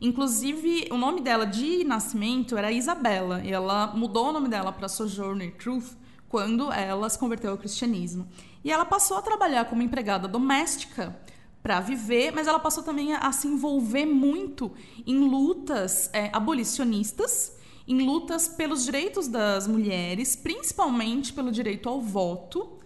[0.00, 4.88] Inclusive, o nome dela de nascimento era Isabela, e ela mudou o nome dela para
[4.88, 5.96] Sojourner Truth
[6.28, 8.26] quando ela se converteu ao cristianismo.
[8.64, 11.16] E ela passou a trabalhar como empregada doméstica
[11.62, 14.72] para viver, mas ela passou também a, se envolver muito
[15.06, 22.78] em lutas é, abolicionistas, em lutas pelos direitos das mulheres, principalmente pelo direito ao voto.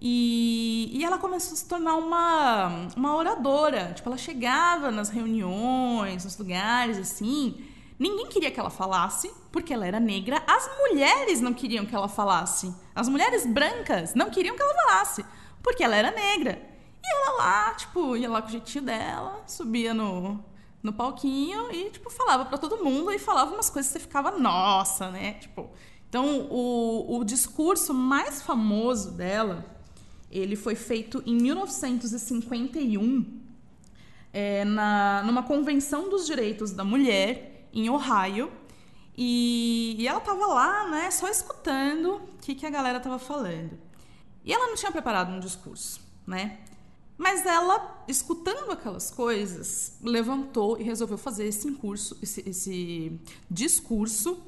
[0.00, 3.92] E, e ela começou a se tornar uma, uma oradora.
[3.94, 7.64] Tipo, ela chegava nas reuniões, nos lugares, assim.
[7.98, 10.42] Ninguém queria que ela falasse, porque ela era negra.
[10.46, 12.74] As mulheres não queriam que ela falasse.
[12.94, 15.24] As mulheres brancas não queriam que ela falasse,
[15.62, 16.60] porque ela era negra.
[17.02, 20.44] E ela lá, tipo, ia lá com o jeitinho dela, subia no,
[20.86, 24.30] no palquinho e, tipo, falava pra todo mundo e falava umas coisas que você ficava,
[24.30, 25.34] nossa, né?
[25.34, 25.68] Tipo,
[26.08, 29.66] então, o, o discurso mais famoso dela,
[30.30, 33.40] ele foi feito em 1951,
[34.32, 38.50] é, na, numa convenção dos direitos da mulher em Ohio.
[39.18, 43.76] E, e ela tava lá, né, só escutando o que, que a galera tava falando.
[44.44, 46.58] E ela não tinha preparado um discurso, né?
[47.18, 54.42] Mas ela, escutando aquelas coisas, levantou e resolveu fazer esse curso, esse, esse discurso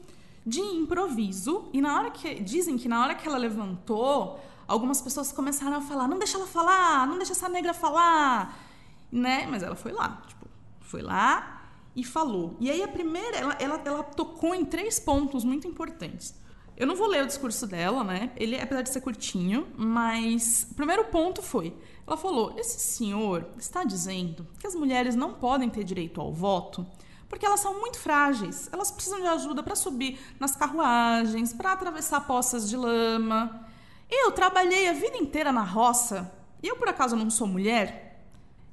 [0.45, 1.69] de improviso.
[1.73, 5.81] E na hora que dizem que na hora que ela levantou, algumas pessoas começaram a
[5.81, 8.59] falar: "Não deixa ela falar, não deixa essa negra falar",
[9.11, 9.47] né?
[9.47, 10.47] Mas ela foi lá, tipo,
[10.81, 11.63] foi lá
[11.97, 12.55] e falou.
[12.61, 16.35] E aí a primeira, ela, ela, ela tocou em três pontos muito importantes.
[16.79, 18.31] Eu não vou ler o discurso dela, né?
[18.37, 21.77] Ele, apesar de ser curtinho, mas o primeiro ponto foi:
[22.07, 26.87] ela falou, esse senhor está dizendo que as mulheres não podem ter direito ao voto
[27.29, 28.69] porque elas são muito frágeis.
[28.73, 33.67] Elas precisam de ajuda para subir nas carruagens, para atravessar poças de lama.
[34.09, 38.25] Eu trabalhei a vida inteira na roça e eu, por acaso, não sou mulher.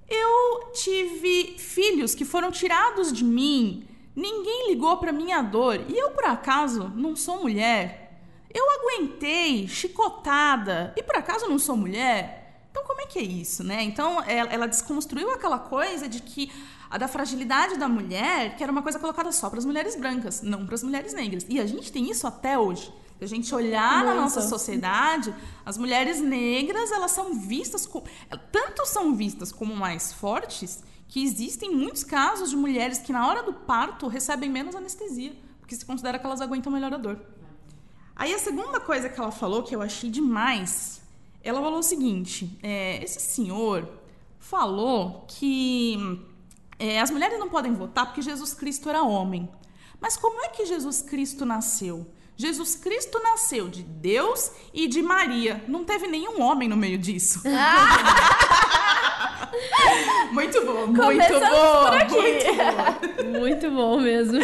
[0.07, 6.11] Eu tive filhos que foram tirados de mim Ninguém ligou para minha dor e eu,
[6.11, 8.17] por acaso, não sou mulher.
[8.53, 12.67] Eu aguentei chicotada e, por acaso, não sou mulher.
[12.71, 13.83] Então, como é que é isso, né?
[13.83, 16.51] Então, ela, desconstruiu aquela coisa de que
[16.89, 20.41] a da fragilidade da mulher, que era uma coisa colocada só para as mulheres brancas,
[20.41, 21.45] não para as mulheres negras.
[21.49, 22.93] E a gente tem isso até hoje.
[23.17, 24.05] Se a gente olhar Nossa.
[24.05, 25.33] na nossa sociedade,
[25.65, 28.05] as mulheres negras, elas são vistas como,
[28.51, 33.43] tanto são vistas como mais fortes que existem muitos casos de mulheres que na hora
[33.43, 37.19] do parto recebem menos anestesia, porque se considera que elas aguentam melhor a dor.
[38.15, 41.01] Aí a segunda coisa que ela falou, que eu achei demais,
[41.43, 43.87] ela falou o seguinte: é, esse senhor
[44.39, 45.97] falou que
[46.79, 49.49] é, as mulheres não podem votar porque Jesus Cristo era homem.
[49.99, 52.05] Mas como é que Jesus Cristo nasceu?
[52.37, 55.63] Jesus Cristo nasceu de Deus e de Maria.
[55.67, 57.41] Não teve nenhum homem no meio disso.
[60.31, 61.33] muito bom, muito bom, muito
[62.59, 63.39] bom.
[63.39, 64.39] Muito bom mesmo.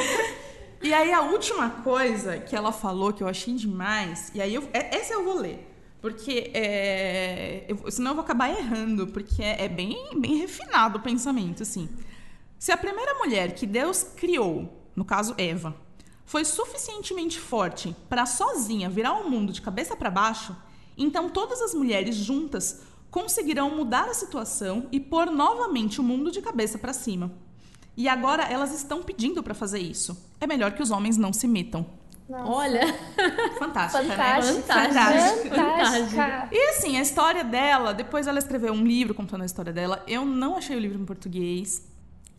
[0.82, 4.68] E aí a última coisa que ela falou que eu achei demais, e aí eu,
[4.74, 5.68] é, essa eu vou ler.
[6.02, 11.02] Porque é, eu, senão eu vou acabar errando, porque é, é bem, bem refinado o
[11.02, 11.88] pensamento, assim.
[12.58, 15.76] Se a primeira mulher que Deus criou, no caso Eva,
[16.26, 20.56] foi suficientemente forte para sozinha virar o mundo de cabeça para baixo,
[20.98, 22.82] então todas as mulheres juntas
[23.12, 27.32] conseguirão mudar a situação e pôr novamente o mundo de cabeça para cima.
[27.96, 30.18] E agora elas estão pedindo para fazer isso.
[30.40, 31.86] É melhor que os homens não se metam.
[32.30, 32.50] Nossa.
[32.50, 32.82] Olha,
[33.60, 34.82] fantástica, fantástica, né?
[34.84, 35.56] Fantástica.
[35.56, 36.50] fantástica.
[36.50, 40.02] E assim, a história dela, depois ela escreveu um livro contando a história dela.
[40.08, 41.86] Eu não achei o livro em português.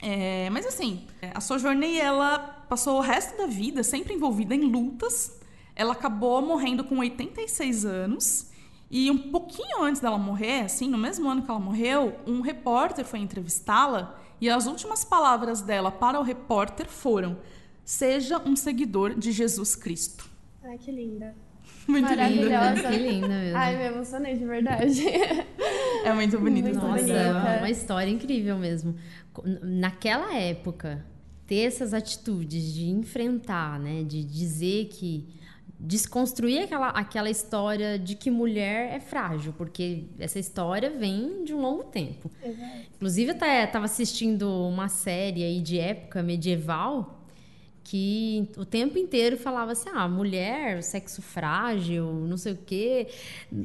[0.02, 5.38] É, mas assim, a Sojourner, ela passou o resto da vida sempre envolvida em lutas.
[5.76, 8.50] Ela acabou morrendo com 86 anos.
[8.92, 13.06] E um pouquinho antes dela morrer, assim, no mesmo ano que ela morreu, um repórter
[13.06, 17.38] foi entrevistá-la e as últimas palavras dela para o repórter foram:
[17.82, 20.28] Seja um seguidor de Jesus Cristo.
[20.62, 21.34] Ai, que linda.
[21.88, 22.90] Muito Maravilhosa.
[22.90, 23.56] Que linda mesmo.
[23.56, 25.02] Ai, me emocionei de verdade.
[26.04, 26.64] É muito bonito.
[26.64, 27.14] Muito Nossa, bonita.
[27.14, 28.96] é uma história incrível mesmo.
[29.62, 31.06] Naquela época,
[31.46, 35.40] ter essas atitudes de enfrentar, né, de dizer que
[35.82, 41.60] desconstruir aquela, aquela história de que mulher é frágil, porque essa história vem de um
[41.60, 42.30] longo tempo.
[42.42, 42.72] Exato.
[42.94, 47.18] Inclusive, eu estava assistindo uma série aí de época medieval
[47.82, 53.08] que o tempo inteiro falava assim, ah, mulher, sexo frágil, não sei o quê.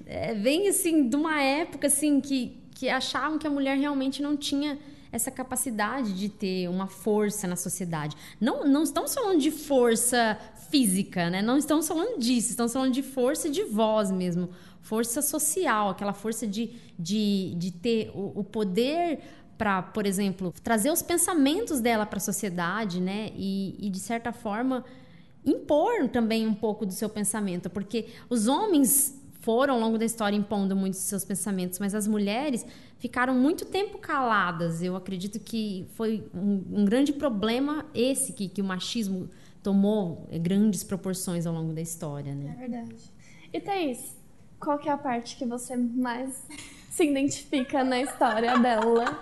[0.08, 4.36] É, vem, assim, de uma época, assim, que, que achavam que a mulher realmente não
[4.36, 4.80] tinha
[5.12, 8.16] essa capacidade de ter uma força na sociedade.
[8.42, 10.38] Não, não estamos falando de força
[10.70, 11.42] física, né?
[11.42, 14.50] Não estamos falando disso, estamos falando de força de voz mesmo,
[14.82, 19.20] força social, aquela força de, de, de ter o, o poder
[19.58, 23.32] para, por exemplo, trazer os pensamentos dela para a sociedade, né?
[23.36, 24.86] E, e, de certa forma,
[25.44, 30.36] impor também um pouco do seu pensamento, porque os homens foram ao longo da história
[30.36, 32.66] impondo muitos dos seus pensamentos, mas as mulheres
[32.98, 34.84] ficaram muito tempo caladas.
[34.84, 39.30] Eu acredito que foi um, um grande problema esse que, que o machismo
[39.64, 42.56] tomou grandes proporções ao longo da história, né?
[42.56, 42.96] É verdade.
[43.52, 44.16] E Thaís,
[44.60, 46.46] qual que é a parte que você mais
[46.90, 49.20] se identifica na história dela?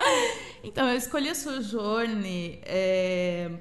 [0.63, 2.59] Então, eu escolhi a Sojourner.
[2.63, 3.51] É...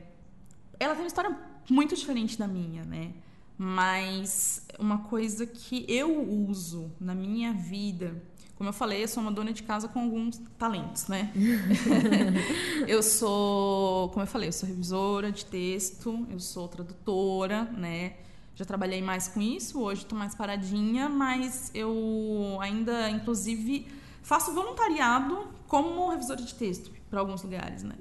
[0.78, 3.12] Ela tem uma história muito diferente da minha, né?
[3.56, 8.20] Mas uma coisa que eu uso na minha vida
[8.56, 11.32] como eu falei, eu sou uma dona de casa com alguns talentos, né?
[12.86, 18.14] eu sou, como eu falei, eu sou revisora de texto, eu sou tradutora, né?
[18.54, 23.88] Já trabalhei mais com isso, hoje estou mais paradinha, mas eu ainda, inclusive,
[24.22, 27.96] faço voluntariado como revisora de texto para alguns lugares, né?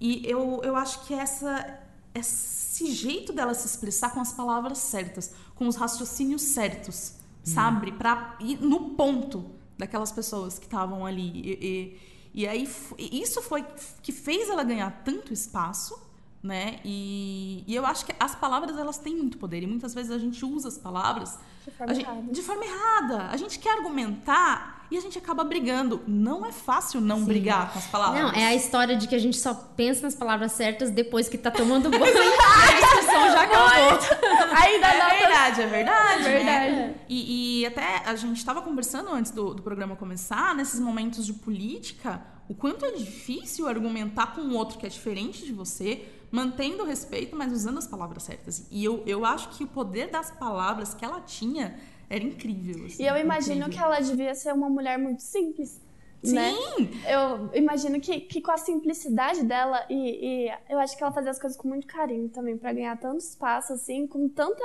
[0.00, 1.78] E eu, eu acho que essa,
[2.14, 7.92] esse jeito dela se expressar com as palavras certas, com os raciocínios certos, sabe?
[7.92, 11.30] Pra ir no ponto daquelas pessoas que estavam ali.
[11.34, 11.98] E,
[12.34, 12.68] e, e aí,
[12.98, 13.64] isso foi
[14.02, 15.96] que fez ela ganhar tanto espaço,
[16.42, 16.80] né?
[16.84, 19.62] E, e eu acho que as palavras, elas têm muito poder.
[19.62, 22.32] E muitas vezes a gente usa as palavras De forma gente- errada.
[22.32, 23.28] de forma errada.
[23.28, 26.00] A gente quer argumentar e a gente acaba brigando.
[26.06, 28.22] Não é fácil não brigar com as palavras.
[28.22, 31.36] Não, é a história de que a gente só pensa nas palavras certas depois que
[31.36, 32.04] tá tomando banho.
[32.04, 33.98] a discussão já acabou.
[34.62, 35.16] Ainda É dá pra...
[35.18, 36.22] verdade, é verdade.
[36.24, 36.44] Verdade.
[36.76, 36.94] né?
[37.08, 41.32] E, e até a gente estava conversando antes do, do programa começar, nesses momentos de
[41.32, 46.82] política, o quanto é difícil argumentar com um outro que é diferente de você, mantendo
[46.82, 48.66] o respeito, mas usando as palavras certas.
[48.70, 51.76] E eu, eu acho que o poder das palavras que ela tinha
[52.14, 52.86] era incrível.
[52.86, 53.72] assim, E eu imagino incrível.
[53.78, 55.80] que ela devia ser uma mulher muito simples.
[56.22, 56.52] Né?
[56.52, 56.90] Sim!
[57.06, 61.30] Eu imagino que, que com a simplicidade dela, e, e eu acho que ela fazia
[61.30, 64.64] as coisas com muito carinho também, pra ganhar tanto espaço, assim, com tanta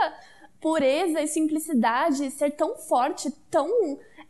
[0.61, 3.67] pureza e simplicidade, ser tão forte, tão.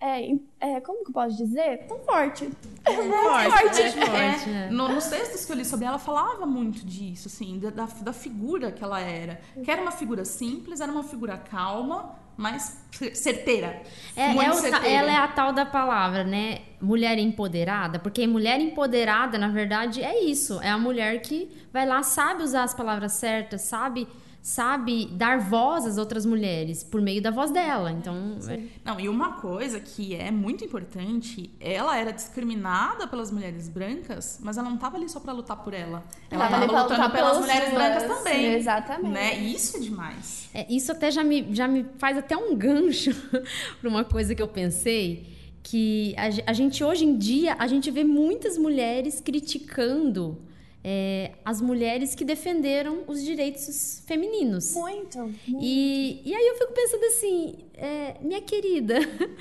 [0.02, 1.86] é, é, como que eu posso dizer?
[1.88, 2.50] Tão forte.
[2.86, 4.70] É forte, É, é forte, né?
[4.72, 8.14] no- nos textos que eu li sobre ela, falava muito disso, assim, da, da, da
[8.14, 9.40] figura que ela era.
[9.64, 12.82] Que era uma figura simples, era uma figura calma, mas
[13.14, 13.82] certeira.
[14.16, 14.88] É, é certeira.
[14.88, 16.62] ela é a tal da palavra, né?
[16.82, 20.58] Mulher empoderada, porque mulher empoderada, na verdade, é isso.
[20.62, 24.08] É a mulher que vai lá, sabe usar as palavras certas, sabe,
[24.42, 27.92] sabe dar voz às outras mulheres por meio da voz dela.
[27.92, 33.68] Então, é- Não, e uma coisa que é muito importante, ela era discriminada pelas mulheres
[33.68, 36.04] brancas, mas ela não estava ali só pra lutar por ela.
[36.32, 38.54] Ela estava lutando pelas mulheres brancas também.
[38.54, 39.12] Exatamente.
[39.12, 39.36] Né?
[39.40, 40.50] Isso é demais.
[40.54, 43.12] é, isso até já me, já me faz até um gancho
[43.80, 45.38] para uma coisa que eu pensei.
[45.62, 50.38] Que a, a gente, hoje em dia, a gente vê muitas mulheres criticando
[50.84, 54.74] é, as mulheres que defenderam os direitos femininos.
[54.74, 55.20] Muito.
[55.20, 55.60] muito.
[55.62, 58.96] E, e aí eu fico pensando assim, é, minha querida,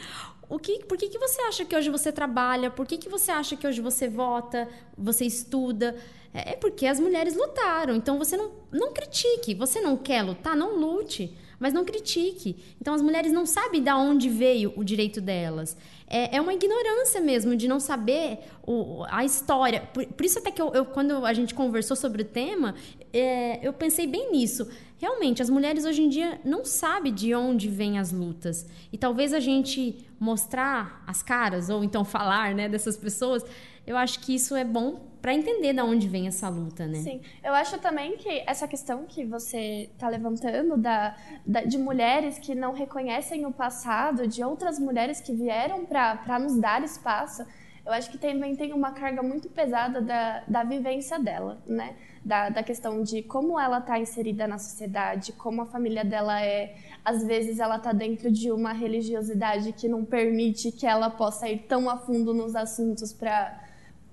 [0.49, 2.71] o que, por que, que você acha que hoje você trabalha?
[2.71, 5.97] Por que, que você acha que hoje você vota, você estuda?
[6.35, 7.97] É é porque as mulheres lutaram.
[7.97, 9.55] Então você não, não critique.
[9.55, 10.57] Você não quer lutar?
[10.57, 11.35] Não lute.
[11.59, 12.57] Mas não critique.
[12.81, 15.77] Então as mulheres não sabem de onde veio o direito delas.
[16.11, 19.83] É, é uma ignorância mesmo de não saber o- a história.
[19.93, 22.75] Por, por isso até que eu, eu- quando a gente conversou sobre o tema,
[23.13, 24.67] é, eu pensei bem nisso.
[24.97, 28.67] Realmente, as mulheres hoje em dia não sabem de onde vêm as lutas.
[28.93, 33.45] E talvez a gente mostrar as caras, ou então falar né, dessas pessoas,
[33.87, 37.01] eu acho que isso é bom para entender de onde vem essa luta, né?
[37.01, 41.17] Sim, eu acho também que essa questão que você está levantando da,
[41.47, 46.57] da- de mulheres que não reconhecem o passado, de outras mulheres que vieram para nos
[46.59, 47.45] dar espaço,
[47.85, 51.97] eu acho que também tem uma carga muito pesada da, da vivência dela, né?
[52.23, 56.75] Da, da questão de como ela está inserida na sociedade, como a família dela é.
[57.03, 61.61] Às vezes ela está dentro de uma religiosidade que não permite que ela possa ir
[61.61, 63.59] tão a fundo nos assuntos para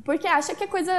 [0.05, 0.93] porque acha que é coisa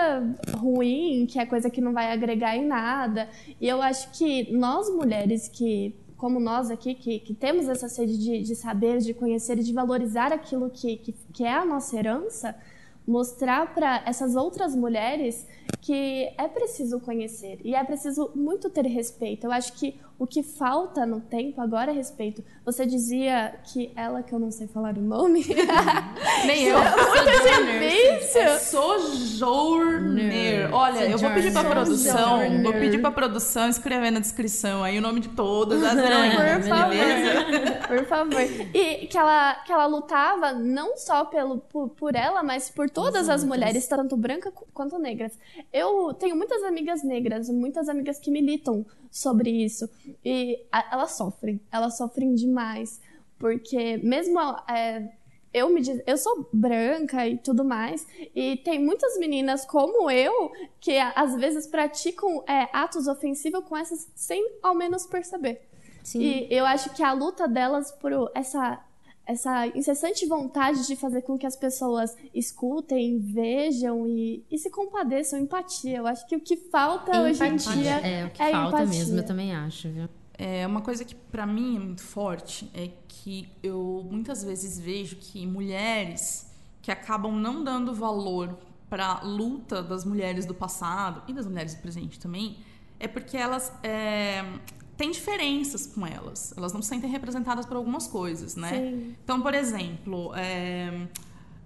[0.59, 3.28] ruim, que é coisa que não vai agregar em nada.
[3.61, 8.18] E eu acho que nós mulheres que, como nós aqui, que, que temos essa sede
[8.18, 11.96] de, de saber, de conhecer e de valorizar aquilo que, que, que é a nossa
[11.96, 12.57] herança,
[13.07, 15.46] mostrar para essas outras mulheres
[15.80, 19.46] que é preciso conhecer e é preciso muito ter respeito.
[19.46, 22.43] Eu acho que o que falta no tempo agora é respeito.
[22.64, 25.45] Você dizia que ela, que eu não sei falar o nome,
[26.47, 26.79] Nem eu.
[28.35, 30.75] É Sojourner.
[30.75, 31.85] Olha, eu vou pedir pra Sojourner.
[31.85, 36.62] produção, vou pedir pra produção escrever na descrição aí o nome de todas as heroínas,
[36.62, 36.89] Por favor.
[36.91, 37.77] beleza?
[37.87, 38.41] Por favor.
[38.75, 43.29] E que ela, que ela lutava não só pelo, por, por ela, mas por todas
[43.29, 45.33] as mulheres, tanto brancas qu- quanto negras.
[45.73, 48.85] Eu tenho muitas amigas negras, muitas amigas que militam
[49.17, 49.89] sobre isso.
[50.25, 53.01] E a- elas sofrem, elas sofrem demais.
[53.39, 54.39] Porque mesmo
[54.69, 55.11] é,
[55.53, 60.51] eu me diz, eu sou branca e tudo mais, e tem muitas meninas como eu
[60.81, 65.61] que às vezes praticam é, atos ofensivos com essas sem ao menos perceber.
[66.03, 66.21] Sim.
[66.23, 68.81] E eu acho que a luta delas por essa
[69.27, 75.39] essa incessante vontade de fazer com que as pessoas escutem, vejam e, e se compadeçam,
[75.39, 75.99] empatia.
[75.99, 77.74] Eu acho que o que falta hoje em Empatia.
[77.74, 78.99] dia É, o que é falta empatia.
[78.99, 80.09] mesmo, eu também acho, viu?
[80.39, 85.16] É, uma coisa que pra mim é muito forte é que eu muitas vezes vejo
[85.16, 88.57] que mulheres que acabam não dando valor
[88.89, 92.59] pra luta das mulheres do passado e das mulheres do presente também
[93.01, 94.45] é porque elas é,
[94.97, 96.53] têm diferenças com elas.
[96.57, 98.70] Elas não se sentem representadas por algumas coisas, né?
[98.70, 99.16] Sim.
[99.22, 101.07] Então, por exemplo, é,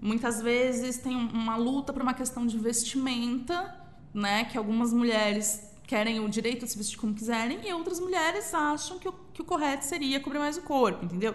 [0.00, 3.74] muitas vezes tem uma luta por uma questão de vestimenta,
[4.12, 4.44] né?
[4.44, 8.98] Que algumas mulheres querem o direito de se vestir como quiserem e outras mulheres acham
[8.98, 11.34] que o, que o correto seria cobrir mais o corpo, entendeu?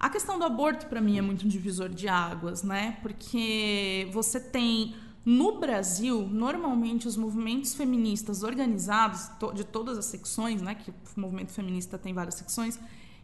[0.00, 2.96] A questão do aborto, para mim, é muito um divisor de águas, né?
[3.02, 4.94] Porque você tem.
[5.24, 10.74] No Brasil, normalmente os movimentos feministas organizados, de todas as secções, né?
[10.74, 12.80] Que o movimento feminista tem várias secções,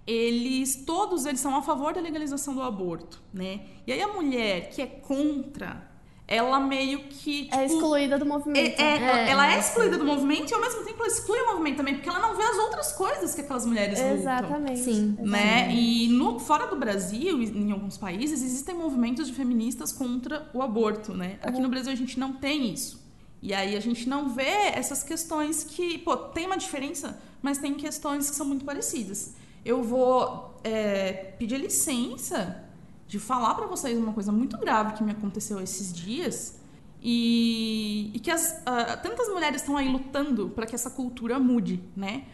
[0.07, 0.77] eles.
[0.85, 3.67] Todos eles são a favor da legalização do aborto, né?
[3.87, 5.91] E aí a mulher que é contra,
[6.29, 7.45] ela meio que.
[7.45, 8.81] Tipo, É excluída do movimento.
[8.81, 11.39] é- é- É, ela é é excluída do movimento e ao mesmo tempo ela exclui
[11.41, 14.81] o movimento também, porque ela não vê as outras coisas que aquelas mulheres lutam Exatamente.
[14.81, 15.17] Sim.
[15.21, 15.73] né?
[15.73, 21.15] E no, fora do Brasil, em alguns países, existem movimentos de feministas contra o aborto,
[21.15, 21.39] né?
[21.43, 23.05] Aqui no Brasil a gente não tem isso.
[23.41, 27.75] E aí a gente não vê essas questões que, pô, tem uma diferença, mas tem
[27.75, 29.35] questões que são muito parecidas.
[29.65, 32.65] Eu vou é, pedir licença
[33.07, 36.59] de falar pra vocês uma coisa muito grave que me aconteceu esses dias
[37.01, 41.83] e, e que as, ah, tantas mulheres estão aí lutando para que essa cultura mude,
[41.95, 42.25] né?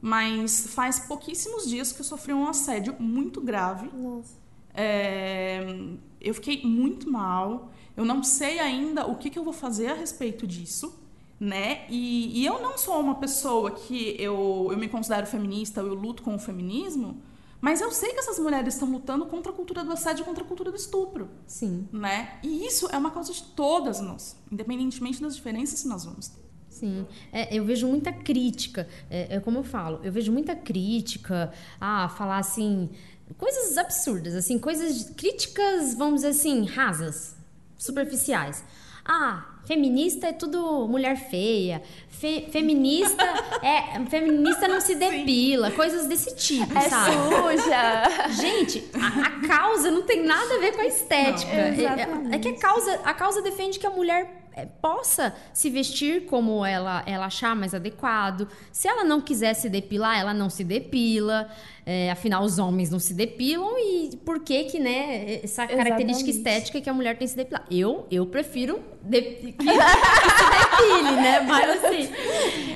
[0.00, 3.90] Mas faz pouquíssimos dias que eu sofri um assédio muito grave.
[3.94, 4.34] Nossa.
[4.72, 5.66] É,
[6.20, 7.72] eu fiquei muito mal.
[7.96, 10.98] Eu não sei ainda o que, que eu vou fazer a respeito disso,
[11.40, 11.86] né?
[11.88, 16.22] E, e eu não sou uma pessoa que eu, eu me considero feminista, eu luto
[16.22, 17.20] com o feminismo,
[17.66, 20.46] mas eu sei que essas mulheres estão lutando contra a cultura do assédio, contra a
[20.46, 22.38] cultura do estupro, Sim, né?
[22.40, 26.44] E isso é uma causa de todas nós, independentemente das diferenças que nós vamos ter.
[26.70, 27.04] sim.
[27.32, 28.86] É, eu vejo muita crítica.
[29.10, 32.88] É, é como eu falo, eu vejo muita crítica a falar assim.
[33.36, 35.10] Coisas absurdas, assim, coisas.
[35.16, 37.34] críticas, vamos dizer assim, rasas,
[37.76, 38.62] superficiais.
[39.04, 41.82] Ah, feminista é tudo mulher feia.
[42.08, 43.22] Fe- feminista
[43.62, 44.02] é.
[44.08, 45.70] Feminista não se depila.
[45.72, 47.12] Coisas desse tipo, É sabe?
[47.12, 48.30] suja.
[48.40, 51.52] Gente, a, a causa não tem nada a ver com a estética.
[51.52, 54.45] Não, É- é, é que a causa, a causa defende que a mulher é,
[54.80, 58.48] possa se vestir como ela, ela achar mais adequado.
[58.72, 61.48] Se ela não quiser se depilar, ela não se depila.
[61.84, 66.30] É, afinal, os homens não se depilam e por que que, né, essa característica Exatamente.
[66.30, 67.64] estética que a mulher tem que se depilar?
[67.70, 70.65] Eu, eu prefiro de- que, que se
[71.16, 71.40] né?
[71.40, 72.12] Mas assim,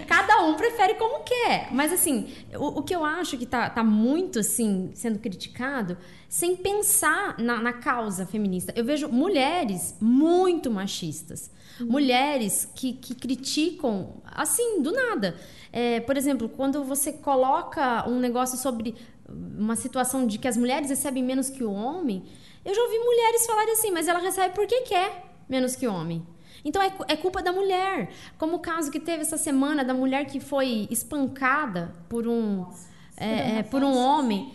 [0.06, 1.68] cada um prefere como quer.
[1.72, 5.96] Mas assim, o, o que eu acho que tá, tá muito assim sendo criticado,
[6.28, 8.72] sem pensar na, na causa feminista.
[8.76, 11.50] Eu vejo mulheres muito machistas.
[11.80, 15.34] Mulheres que, que criticam assim, do nada.
[15.72, 18.94] É, por exemplo, quando você coloca um negócio sobre
[19.28, 22.24] uma situação de que as mulheres recebem menos que o homem,
[22.64, 26.26] eu já ouvi mulheres falarem assim, mas ela recebe porque quer menos que o homem.
[26.64, 28.10] Então é, é culpa da mulher.
[28.38, 32.66] Como o caso que teve essa semana da mulher que foi espancada por um,
[33.16, 34.52] é, é, por um homem.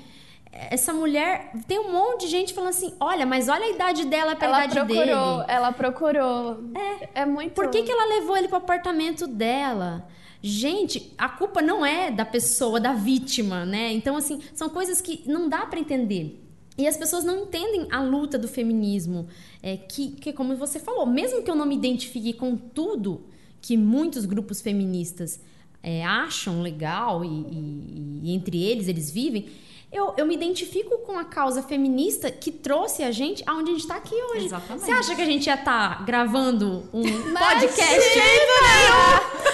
[0.51, 1.51] Essa mulher.
[1.67, 4.65] Tem um monte de gente falando assim: olha, mas olha a idade dela pra Ela
[4.65, 5.45] idade procurou, dele.
[5.49, 6.63] ela procurou.
[6.73, 7.53] É, é muito.
[7.53, 10.07] Por que, que ela levou ele pro apartamento dela?
[10.41, 13.91] Gente, a culpa não é da pessoa, da vítima, né?
[13.91, 16.44] Então, assim, são coisas que não dá pra entender.
[16.77, 19.27] E as pessoas não entendem a luta do feminismo.
[19.63, 23.21] É, que, que, como você falou, mesmo que eu não me identifique com tudo
[23.61, 25.39] que muitos grupos feministas
[25.81, 29.45] é, acham legal e, e- e entre eles eles vivem,
[29.91, 33.87] eu, eu me identifico com a causa feminista que trouxe a gente aonde a gente
[33.87, 34.45] tá aqui hoje.
[34.45, 34.85] Exatamente.
[34.85, 37.39] Você acha que a gente ia estar gravando um Imagina!
[37.39, 38.19] podcast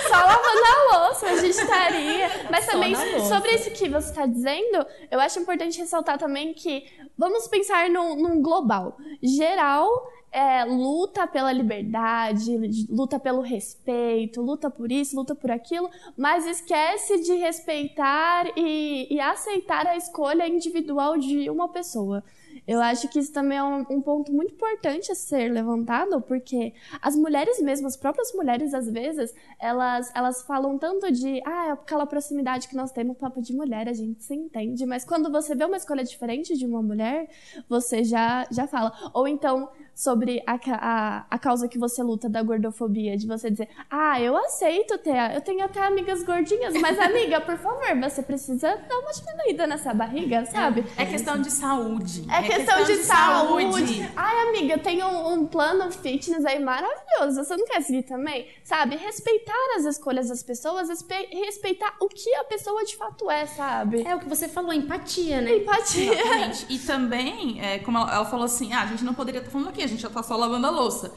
[0.07, 2.47] Só lavando a louça a gente estaria.
[2.49, 2.95] Mas Só também,
[3.27, 6.85] sobre isso que você está dizendo, eu acho importante ressaltar também que
[7.17, 8.97] vamos pensar num, num global.
[9.21, 9.87] Geral,
[10.31, 12.57] é, luta pela liberdade,
[12.89, 19.19] luta pelo respeito, luta por isso, luta por aquilo, mas esquece de respeitar e, e
[19.19, 22.23] aceitar a escolha individual de uma pessoa.
[22.67, 26.73] Eu acho que isso também é um, um ponto muito importante a ser levantado, porque
[27.01, 31.71] as mulheres mesmo, as próprias mulheres, às vezes, elas, elas falam tanto de, ah, é
[31.71, 35.55] aquela proximidade que nós temos, papo de mulher, a gente se entende, mas quando você
[35.55, 37.29] vê uma escolha diferente de uma mulher,
[37.67, 38.93] você já, já fala.
[39.13, 43.69] Ou então, sobre a, a, a causa que você luta da gordofobia, de você dizer,
[43.89, 48.75] ah, eu aceito ter, eu tenho até amigas gordinhas, mas amiga, por favor, você precisa
[48.87, 50.85] dar uma diminuída nessa barriga, sabe?
[50.97, 52.25] É questão de saúde.
[52.31, 54.09] É, questão, de, saúde.
[54.15, 57.43] Ai, amiga, eu tenho um, um plano fitness aí maravilhoso.
[57.43, 58.47] Você não quer seguir também?
[58.63, 58.95] Sabe?
[58.95, 64.03] Respeitar as escolhas das pessoas, respe- respeitar o que a pessoa de fato é, sabe?
[64.07, 65.57] É o que você falou, empatia, né?
[65.57, 66.13] Empatia.
[66.13, 66.65] Exatamente.
[66.69, 69.69] E também, é, como ela, ela falou assim, ah, a gente não poderia estar falando
[69.69, 71.11] aqui, a gente já tá só lavando a louça.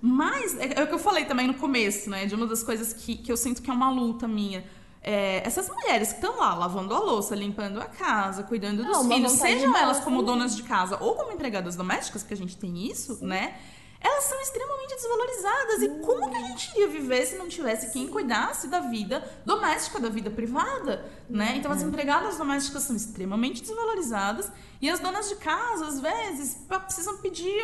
[0.00, 2.26] Mas, é, é o que eu falei também no começo, né?
[2.26, 4.64] De uma das coisas que, que eu sinto que é uma luta minha.
[5.06, 9.06] É, essas mulheres que estão lá lavando a louça, limpando a casa, cuidando dos Não,
[9.06, 12.86] filhos, sejam elas como donas de casa ou como empregadas domésticas, que a gente tem
[12.90, 13.54] isso, né?
[14.04, 15.82] Elas são extremamente desvalorizadas.
[15.82, 19.98] E como que a gente iria viver se não tivesse quem cuidasse da vida doméstica,
[19.98, 21.54] da vida privada, né?
[21.56, 21.86] Então as É.
[21.86, 27.58] empregadas domésticas são extremamente desvalorizadas e as donas de casa, às vezes, precisam pedir,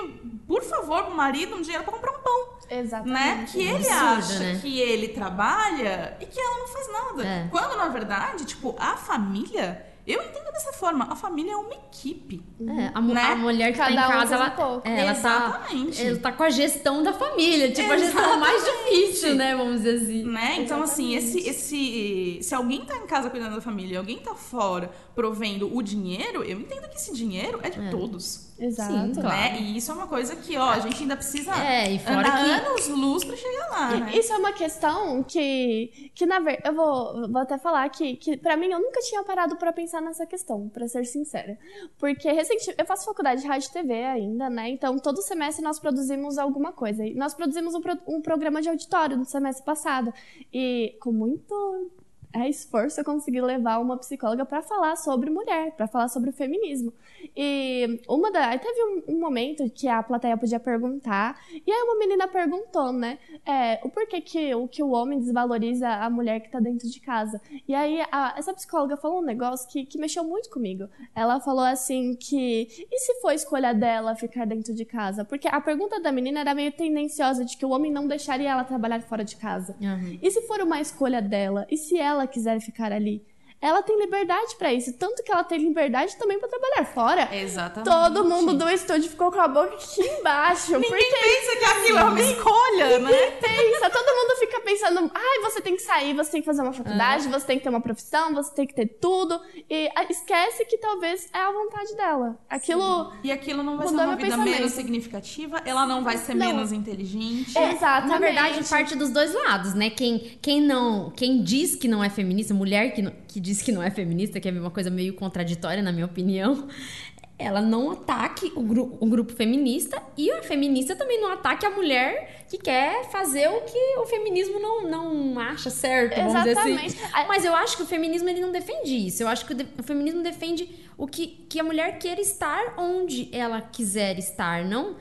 [0.47, 2.81] por favor, pro marido um dinheiro para comprar um pão, né?
[2.81, 3.53] Exatamente.
[3.53, 4.59] Que ele Absurdo, acha né?
[4.63, 7.27] que ele trabalha e que ela não faz nada.
[7.27, 7.49] É.
[7.51, 9.87] Quando, na verdade, tipo, a família...
[10.13, 11.07] Eu entendo dessa forma.
[11.11, 12.43] A família é uma equipe.
[12.61, 13.23] É, a, Né?
[13.23, 14.89] a mulher que tá em Cada casa, um ela, pouco.
[14.89, 16.07] é, ela, tá, Exatamente.
[16.07, 19.55] ela tá com a gestão da família, tipo, a gestão mais difícil, né?
[19.57, 20.25] Vamos dizer assim.
[20.25, 20.57] Né?
[20.59, 22.39] Então, assim, esse, esse.
[22.43, 24.91] Se alguém tá em casa cuidando da família e alguém tá fora
[25.21, 28.49] provendo o dinheiro, eu entendo que esse dinheiro é de todos.
[28.59, 28.93] Exato.
[28.93, 29.29] Sim, claro.
[29.29, 29.61] Né?
[29.61, 32.45] E isso é uma coisa que, ó, a gente ainda precisa É, e fora andar
[32.45, 34.13] que- anos luz pra chegar lá, né?
[34.17, 38.37] Isso é uma questão que, que na verdade, eu vou, vou até falar que, que
[38.37, 41.59] para mim eu nunca tinha parado pra pensar nessa questão, pra ser sincera.
[41.99, 44.69] Porque recentemente, eu faço faculdade de rádio e TV ainda, né?
[44.71, 47.05] Então todo semestre nós produzimos alguma coisa.
[47.05, 50.13] E nós produzimos um, pro- um programa de auditório no semestre passado.
[50.53, 51.91] E com muito
[52.33, 56.33] é, esforço eu consegui levar uma psicóloga pra falar sobre mulher, pra falar sobre o
[56.33, 56.93] feminismo.
[57.37, 61.83] E uma da, aí teve um, um momento que a plateia podia perguntar, e aí
[61.83, 66.41] uma menina perguntou, né, é, o porquê que o que o homem desvaloriza a mulher
[66.41, 67.41] que tá dentro de casa.
[67.67, 70.89] E aí a- essa psicóloga falou um negócio que, que mexeu muito comigo.
[71.15, 75.25] Ela falou assim que e se for escolha dela ficar dentro de casa?
[75.25, 78.65] Porque a pergunta da menina era meio tendenciosa de que o homem não deixaria ela
[78.65, 79.77] trabalhar fora de casa.
[79.81, 80.19] Uhum.
[80.23, 81.67] E se for uma escolha dela?
[81.71, 83.27] E se ela quiser ficar ali?
[83.63, 87.29] Ela tem liberdade pra isso, tanto que ela tem liberdade também pra trabalhar fora.
[87.37, 87.91] Exatamente.
[87.91, 90.73] Todo mundo do estúdio ficou com a boca aqui embaixo.
[90.73, 93.31] Ninguém porque pensa que aquilo é uma escolha, né?
[93.41, 96.73] pensa, todo mundo fica pensando, ai, você tem que sair, você tem que fazer uma
[96.73, 97.31] faculdade, É.
[97.31, 99.39] você tem que ter uma profissão, você tem que ter tudo.
[99.69, 102.39] E ah, esquece que talvez é a vontade dela.
[102.49, 103.13] Aquilo.
[103.23, 106.47] E aquilo não vai ser uma vida menos significativa, ela não vai ser Não.
[106.47, 107.51] menos inteligente.
[107.59, 108.09] Exatamente.
[108.09, 109.91] Na verdade, parte dos dois lados, né?
[109.91, 113.73] Quem, quem não, quem diz que não é feminista, mulher que, não- que diz que
[113.73, 116.69] não é feminista, que é uma coisa meio contraditória, na minha opinião,
[117.39, 121.71] ela não ataque o, gru- o grupo feminista e a feminista também não ataque a
[121.71, 126.99] mulher que quer fazer o que o feminismo não, não acha certo, vamos dizer Exatamente.
[127.03, 127.27] assim.
[127.27, 129.23] Mas eu acho que o feminismo ele não defende isso.
[129.23, 133.29] Eu acho que o, o feminismo defende o que, que a mulher queira estar onde
[133.33, 134.97] ela quiser estar, não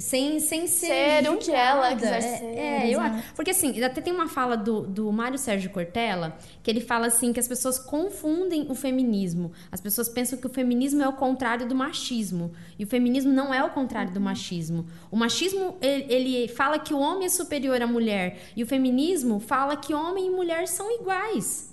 [0.00, 3.16] sem, sem ser, Ser o que ela quiser é, ser, É, eu exato.
[3.16, 3.34] acho.
[3.34, 7.32] Porque assim, até tem uma fala do, do Mário Sérgio Cortella, que ele fala assim
[7.32, 9.52] que as pessoas confundem o feminismo.
[9.70, 12.52] As pessoas pensam que o feminismo é o contrário do machismo.
[12.78, 14.86] E o feminismo não é o contrário do machismo.
[15.10, 18.38] O machismo, ele, ele fala que o homem é superior à mulher.
[18.56, 21.68] E o feminismo fala que homem e mulher são iguais.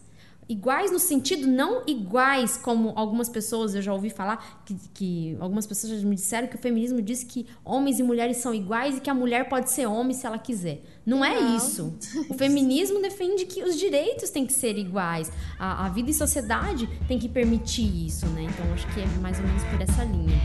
[0.48, 5.66] Iguais no sentido, não iguais como algumas pessoas, eu já ouvi falar, que, que algumas
[5.66, 9.02] pessoas já me disseram que o feminismo diz que homens e mulheres são iguais e
[9.02, 10.84] que a mulher pode ser homem se ela quiser.
[11.04, 11.58] Não, é Não.
[11.58, 11.98] isso.
[12.30, 15.32] O feminismo defende que os direitos têm que ser iguais.
[15.58, 18.44] A, a vida em sociedade tem que permitir isso, né?
[18.44, 20.40] Então acho que é mais ou menos por essa linha.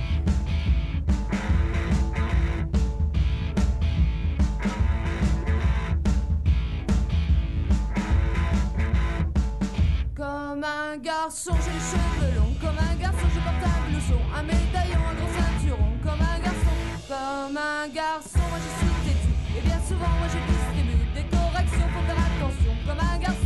[10.60, 12.52] Comme un garçon, j'ai les cheveux longs.
[12.60, 15.96] Comme un garçon, je porte un blouson, un médaillon, un gros ceinturon.
[16.04, 16.76] Comme un garçon,
[17.08, 19.32] comme un garçon, moi je suis têtu.
[19.56, 22.76] Et bien souvent, moi je distribue des corrections, faut faire attention.
[22.84, 23.39] Comme un garçon,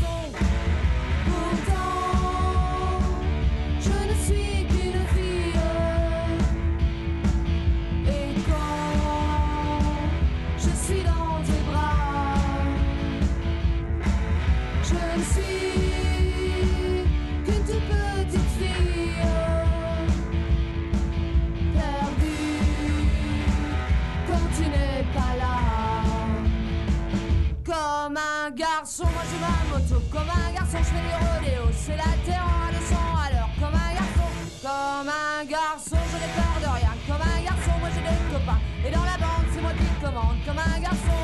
[28.14, 30.00] Comme un garçon, moi j'ai ma moto.
[30.12, 31.72] Comme un garçon, je fais du rodéo.
[31.72, 33.50] C'est la terre en 200 à l'heure.
[33.58, 34.28] Comme un garçon,
[34.62, 36.94] comme un garçon, je n'ai peur de rien.
[37.08, 38.60] Comme un garçon, moi j'ai des copains.
[38.86, 40.36] Et dans la bande, c'est moi qui commande.
[40.46, 41.22] Comme un garçon,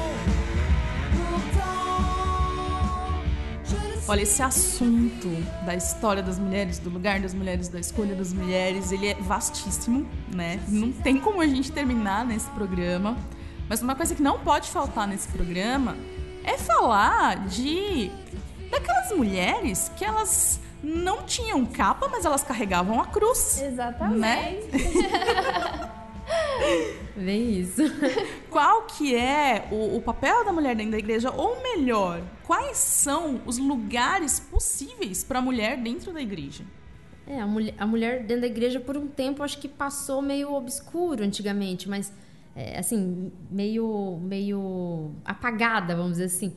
[3.64, 5.28] je Olha, esse assunto
[5.64, 10.08] da história das mulheres, do lugar das mulheres, da escolha das mulheres, ele é vastíssimo,
[10.34, 10.58] né?
[10.66, 13.16] Não tem como a gente terminar nesse programa.
[13.68, 15.94] Mas uma coisa que não pode faltar nesse programa
[16.44, 18.10] é falar de
[18.70, 23.60] daquelas mulheres que elas não tinham capa, mas elas carregavam a cruz.
[23.62, 24.70] Exatamente.
[26.30, 27.16] Né?
[27.16, 27.82] Vem isso.
[28.50, 31.30] Qual que é o, o papel da mulher dentro da igreja?
[31.30, 36.64] Ou melhor, quais são os lugares possíveis para a mulher dentro da igreja?
[37.26, 40.52] É, a mulher, a mulher dentro da igreja por um tempo acho que passou meio
[40.52, 42.12] obscuro antigamente, mas
[42.60, 46.52] é, assim, meio, meio apagada, vamos dizer assim.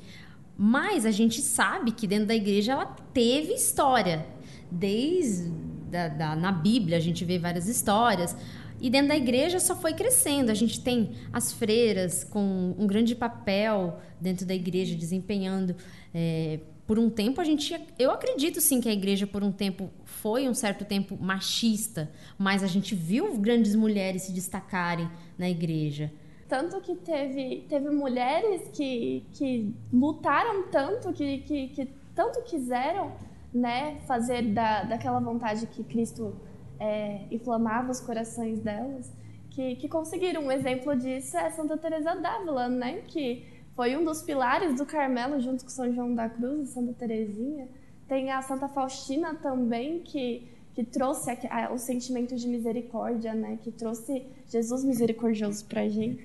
[0.57, 4.25] Mas a gente sabe que dentro da igreja ela teve história.
[4.69, 5.49] Desde
[5.89, 8.35] da, da, na Bíblia a gente vê várias histórias.
[8.81, 10.49] E dentro da igreja só foi crescendo.
[10.49, 15.73] A gente tem as freiras com um grande papel dentro da igreja, desempenhando.
[16.13, 17.73] É, por um tempo a gente.
[17.97, 19.89] Eu acredito sim que a igreja, por um tempo,
[20.23, 22.09] foi um certo tempo machista,
[22.39, 26.09] mas a gente viu grandes mulheres se destacarem na igreja.
[26.47, 33.11] Tanto que teve, teve mulheres que, que lutaram tanto, que, que, que tanto quiseram
[33.53, 36.33] né, fazer da, daquela vontade que Cristo
[36.79, 39.11] é, inflamava os corações delas,
[39.49, 40.45] que, que conseguiram.
[40.45, 43.45] Um exemplo disso é Santa Teresa d'Ávila, né, que
[43.75, 47.67] foi um dos pilares do Carmelo junto com São João da Cruz e Santa Teresinha.
[48.13, 53.57] Tem a Santa Faustina também, que, que trouxe a, a, o sentimento de misericórdia, né,
[53.63, 56.23] que trouxe Jesus misericordioso para a gente.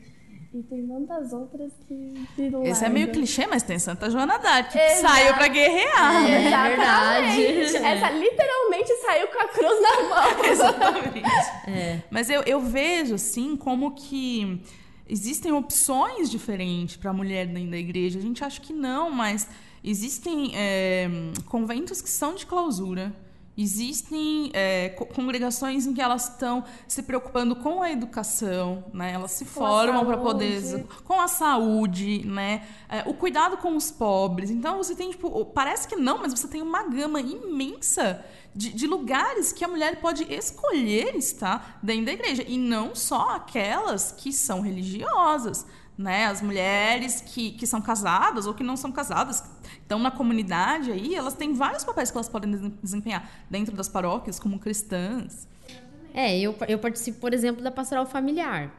[0.53, 2.63] E tem tantas outras que viram.
[2.63, 5.15] Esse é meio clichê, mas tem Santa Joana d'Arc, que Exato.
[5.15, 6.27] saiu para guerrear.
[6.27, 7.43] É, é verdade.
[7.77, 10.45] Essa literalmente saiu com a cruz na mão.
[10.45, 11.23] Exatamente.
[11.67, 12.03] É.
[12.11, 14.61] Mas eu, eu vejo, assim, como que
[15.09, 18.19] existem opções diferentes para a mulher dentro da igreja.
[18.19, 19.49] A gente acha que não, mas
[19.91, 21.09] existem é,
[21.47, 23.15] conventos que são de clausura
[23.61, 29.13] Existem é, congregações em que elas estão se preocupando com a educação, né?
[29.13, 32.69] Elas se com formam para poder com a saúde, né?
[32.89, 34.49] É, o cuidado com os pobres.
[34.49, 38.25] Então você tem tipo, parece que não, mas você tem uma gama imensa
[38.55, 43.31] de, de lugares que a mulher pode escolher estar dentro da igreja e não só
[43.31, 45.67] aquelas que são religiosas
[45.99, 46.27] né?
[46.27, 49.43] As mulheres que, que são casadas ou que não são casadas,
[49.81, 54.39] estão na comunidade aí, elas têm vários papéis que elas podem desempenhar dentro das paróquias
[54.39, 55.49] como cristãs.
[56.15, 58.73] É, eu, eu participo, por exemplo, da pastoral familiar.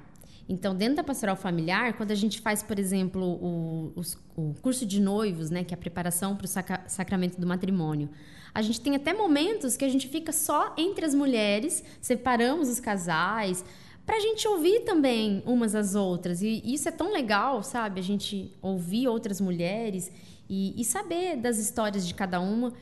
[0.47, 4.01] Então, dentro da pastoral familiar, quando a gente faz, por exemplo, o, o,
[4.35, 8.09] o curso de noivos, né, que é a preparação para o sacramento do matrimônio,
[8.51, 12.79] a gente tem até momentos que a gente fica só entre as mulheres, separamos os
[12.79, 13.63] casais,
[14.07, 16.41] para a gente ouvir também umas às outras.
[16.41, 17.99] E isso é tão legal, sabe?
[17.99, 20.11] A gente ouvir outras mulheres
[20.49, 22.73] e, e saber das histórias de cada uma.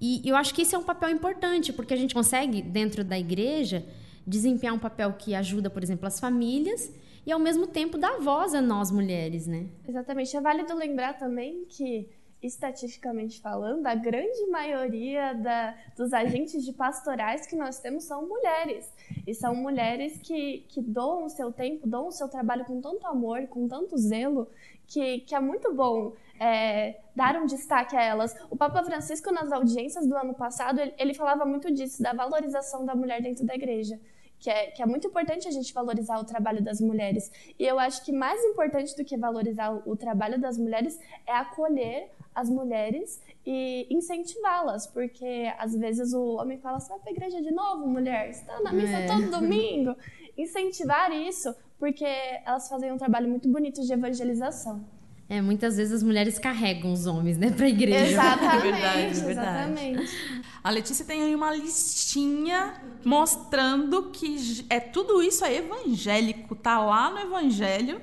[0.00, 3.18] E eu acho que isso é um papel importante, porque a gente consegue, dentro da
[3.18, 3.84] igreja,
[4.26, 6.90] desempenhar um papel que ajuda, por exemplo, as famílias
[7.26, 9.66] e, ao mesmo tempo, dar voz a nós mulheres, né?
[9.86, 10.34] Exatamente.
[10.34, 12.08] É válido lembrar também que
[12.42, 18.90] estatisticamente falando, a grande maioria da, dos agentes de pastorais que nós temos são mulheres.
[19.26, 23.06] E são mulheres que, que doam o seu tempo, doam o seu trabalho com tanto
[23.06, 24.48] amor, com tanto zelo,
[24.86, 28.34] que, que é muito bom é, dar um destaque a elas.
[28.48, 32.86] O Papa Francisco, nas audiências do ano passado, ele, ele falava muito disso, da valorização
[32.86, 34.00] da mulher dentro da igreja.
[34.38, 37.30] Que é, que é, muito importante a gente valorizar o trabalho das mulheres.
[37.58, 41.32] E eu acho que mais importante do que valorizar o, o trabalho das mulheres é
[41.32, 47.12] acolher as mulheres e incentivá-las, porque às vezes o homem fala: você vai para a
[47.12, 48.32] igreja de novo, mulher?
[48.32, 49.06] Você está na missa é.
[49.06, 49.94] todo domingo?
[50.38, 52.06] Incentivar isso, porque
[52.46, 54.82] elas fazem um trabalho muito bonito de evangelização.
[55.30, 58.04] É, muitas vezes as mulheres carregam os homens, né, para a igreja.
[58.10, 60.16] Exatamente, é verdade, exatamente.
[60.62, 62.74] A Letícia tem aí uma listinha
[63.04, 68.00] mostrando que é tudo isso é evangélico, tá lá no evangelho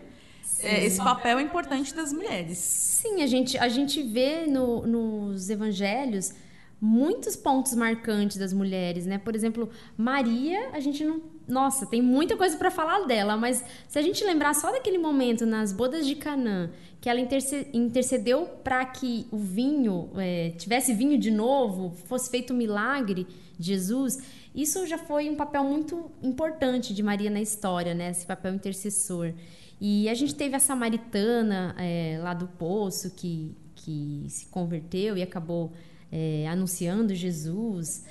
[0.59, 2.57] é, esse papel é importante das mulheres.
[2.57, 6.33] Sim, a gente, a gente vê no, nos evangelhos
[6.81, 9.17] muitos pontos marcantes das mulheres, né?
[9.17, 11.21] Por exemplo, Maria, a gente não.
[11.47, 15.45] Nossa, tem muita coisa para falar dela, mas se a gente lembrar só daquele momento
[15.45, 16.69] nas bodas de Canaã,
[16.99, 17.21] que ela
[17.73, 23.25] intercedeu para que o vinho é, tivesse vinho de novo, fosse feito um milagre
[23.57, 24.17] de Jesus,
[24.53, 28.09] isso já foi um papel muito importante de Maria na história, né?
[28.09, 29.31] Esse papel intercessor.
[29.79, 35.21] E a gente teve a samaritana é, lá do poço que, que se converteu e
[35.21, 35.71] acabou
[36.11, 38.03] é, anunciando Jesus.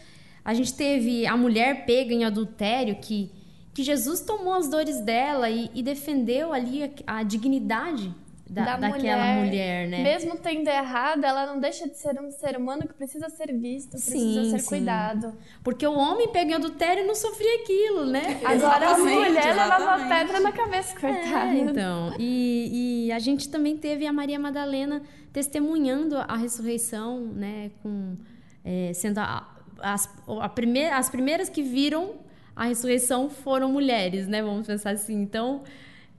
[0.46, 3.32] A gente teve a mulher pega em adultério que,
[3.74, 8.14] que Jesus tomou as dores dela e, e defendeu ali a, a dignidade
[8.48, 10.02] da, da daquela mulher, mulher, né?
[10.04, 13.90] Mesmo tendo errado, ela não deixa de ser um ser humano que precisa ser visto,
[13.90, 14.68] precisa sim, ser sim.
[14.68, 15.34] cuidado.
[15.64, 18.40] Porque o homem pega em adultério e não sofria aquilo, né?
[18.44, 21.52] Agora a mulher levava pedra na cabeça, coitada.
[21.52, 22.14] É, então.
[22.20, 27.72] E, e a gente também teve a Maria Madalena testemunhando a ressurreição, né?
[27.82, 28.16] Com,
[28.64, 30.08] é, sendo a, as,
[30.40, 32.14] a as primeiras que viram
[32.54, 34.42] a ressurreição foram mulheres, né?
[34.42, 35.14] Vamos pensar assim.
[35.20, 35.62] Então,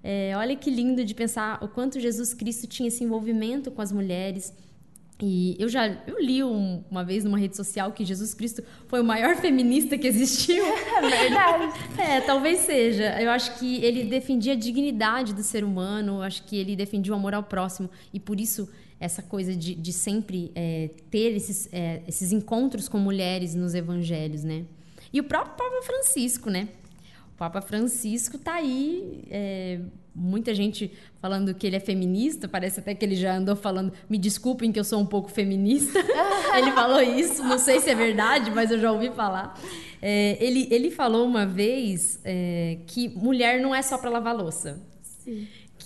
[0.04, 3.92] é, olha que lindo de pensar o quanto Jesus Cristo tinha esse envolvimento com as
[3.92, 4.54] mulheres.
[5.20, 9.02] E eu já eu li um- uma vez numa rede social que Jesus Cristo foi
[9.02, 10.64] o maior feminista que existiu.
[10.98, 11.80] É verdade.
[11.98, 13.20] É, talvez seja.
[13.20, 17.14] Eu acho que ele defendia a dignidade do ser humano, eu acho que ele defendia
[17.14, 17.90] o amor ao próximo.
[18.14, 18.70] E por isso,
[19.00, 24.44] essa coisa de, de sempre é, ter esses, é, esses encontros com mulheres nos evangelhos,
[24.44, 24.66] né?
[25.14, 26.68] E o próprio Papa Francisco, né?
[27.34, 29.24] O Papa Francisco tá aí.
[29.30, 29.80] é,
[30.18, 30.92] muita gente
[31.22, 34.80] falando que ele é feminista, parece até que ele já andou falando, me desculpem que
[34.80, 36.00] eu sou um pouco feminista.
[36.58, 39.60] ele falou isso, não sei se é verdade, mas eu já ouvi falar.
[40.02, 44.82] É, ele, ele falou uma vez é, que mulher não é só para lavar louça.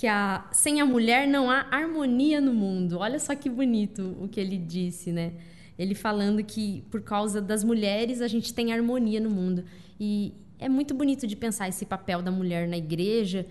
[0.01, 2.97] Que a, sem a mulher não há harmonia no mundo.
[2.97, 5.33] Olha só que bonito o que ele disse, né?
[5.77, 9.63] Ele falando que por causa das mulheres a gente tem harmonia no mundo.
[9.99, 13.45] E é muito bonito de pensar esse papel da mulher na igreja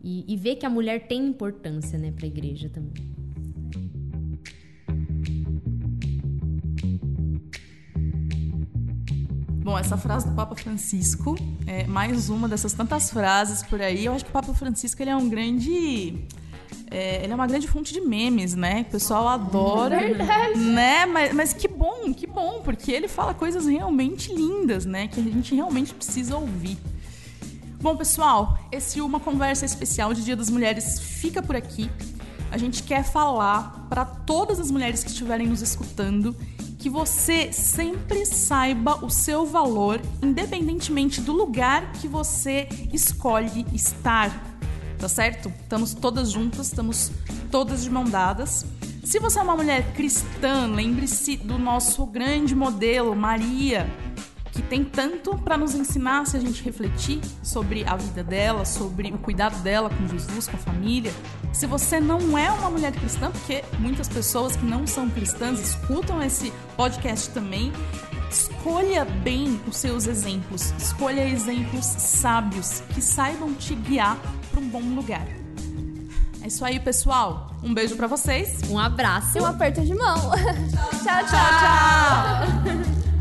[0.00, 3.25] e, e ver que a mulher tem importância, né, para a igreja também.
[9.66, 11.34] Bom, essa frase do Papa Francisco
[11.66, 14.04] é mais uma dessas tantas frases por aí.
[14.04, 16.14] Eu acho que o Papa Francisco ele é um grande.
[16.88, 18.82] é, ele é uma grande fonte de memes, né?
[18.82, 19.98] O pessoal adora.
[20.56, 21.04] Né?
[21.06, 25.08] Mas, mas que bom, que bom, porque ele fala coisas realmente lindas, né?
[25.08, 26.78] Que a gente realmente precisa ouvir.
[27.80, 31.90] Bom, pessoal, esse Uma Conversa Especial de Dia das Mulheres fica por aqui.
[32.52, 36.36] A gente quer falar para todas as mulheres que estiverem nos escutando
[36.86, 44.30] que você sempre saiba o seu valor, independentemente do lugar que você escolhe estar.
[44.96, 45.52] Tá certo?
[45.62, 47.10] Estamos todas juntas, estamos
[47.50, 48.64] todas de mão dadas.
[49.02, 53.92] Se você é uma mulher cristã, lembre-se do nosso grande modelo, Maria,
[54.56, 59.12] que tem tanto para nos ensinar se a gente refletir sobre a vida dela, sobre
[59.12, 61.12] o cuidado dela com Jesus, com a família.
[61.52, 66.22] Se você não é uma mulher cristã, porque muitas pessoas que não são cristãs escutam
[66.22, 67.70] esse podcast também,
[68.30, 74.18] escolha bem os seus exemplos, escolha exemplos sábios que saibam te guiar
[74.50, 75.26] para um bom lugar.
[76.42, 77.50] É isso aí, pessoal.
[77.62, 78.60] Um beijo para vocês.
[78.70, 79.36] Um abraço.
[79.36, 80.16] E um aperto de mão.
[80.70, 81.46] tchau, tchau, tchau.
[82.70, 83.15] Tchau!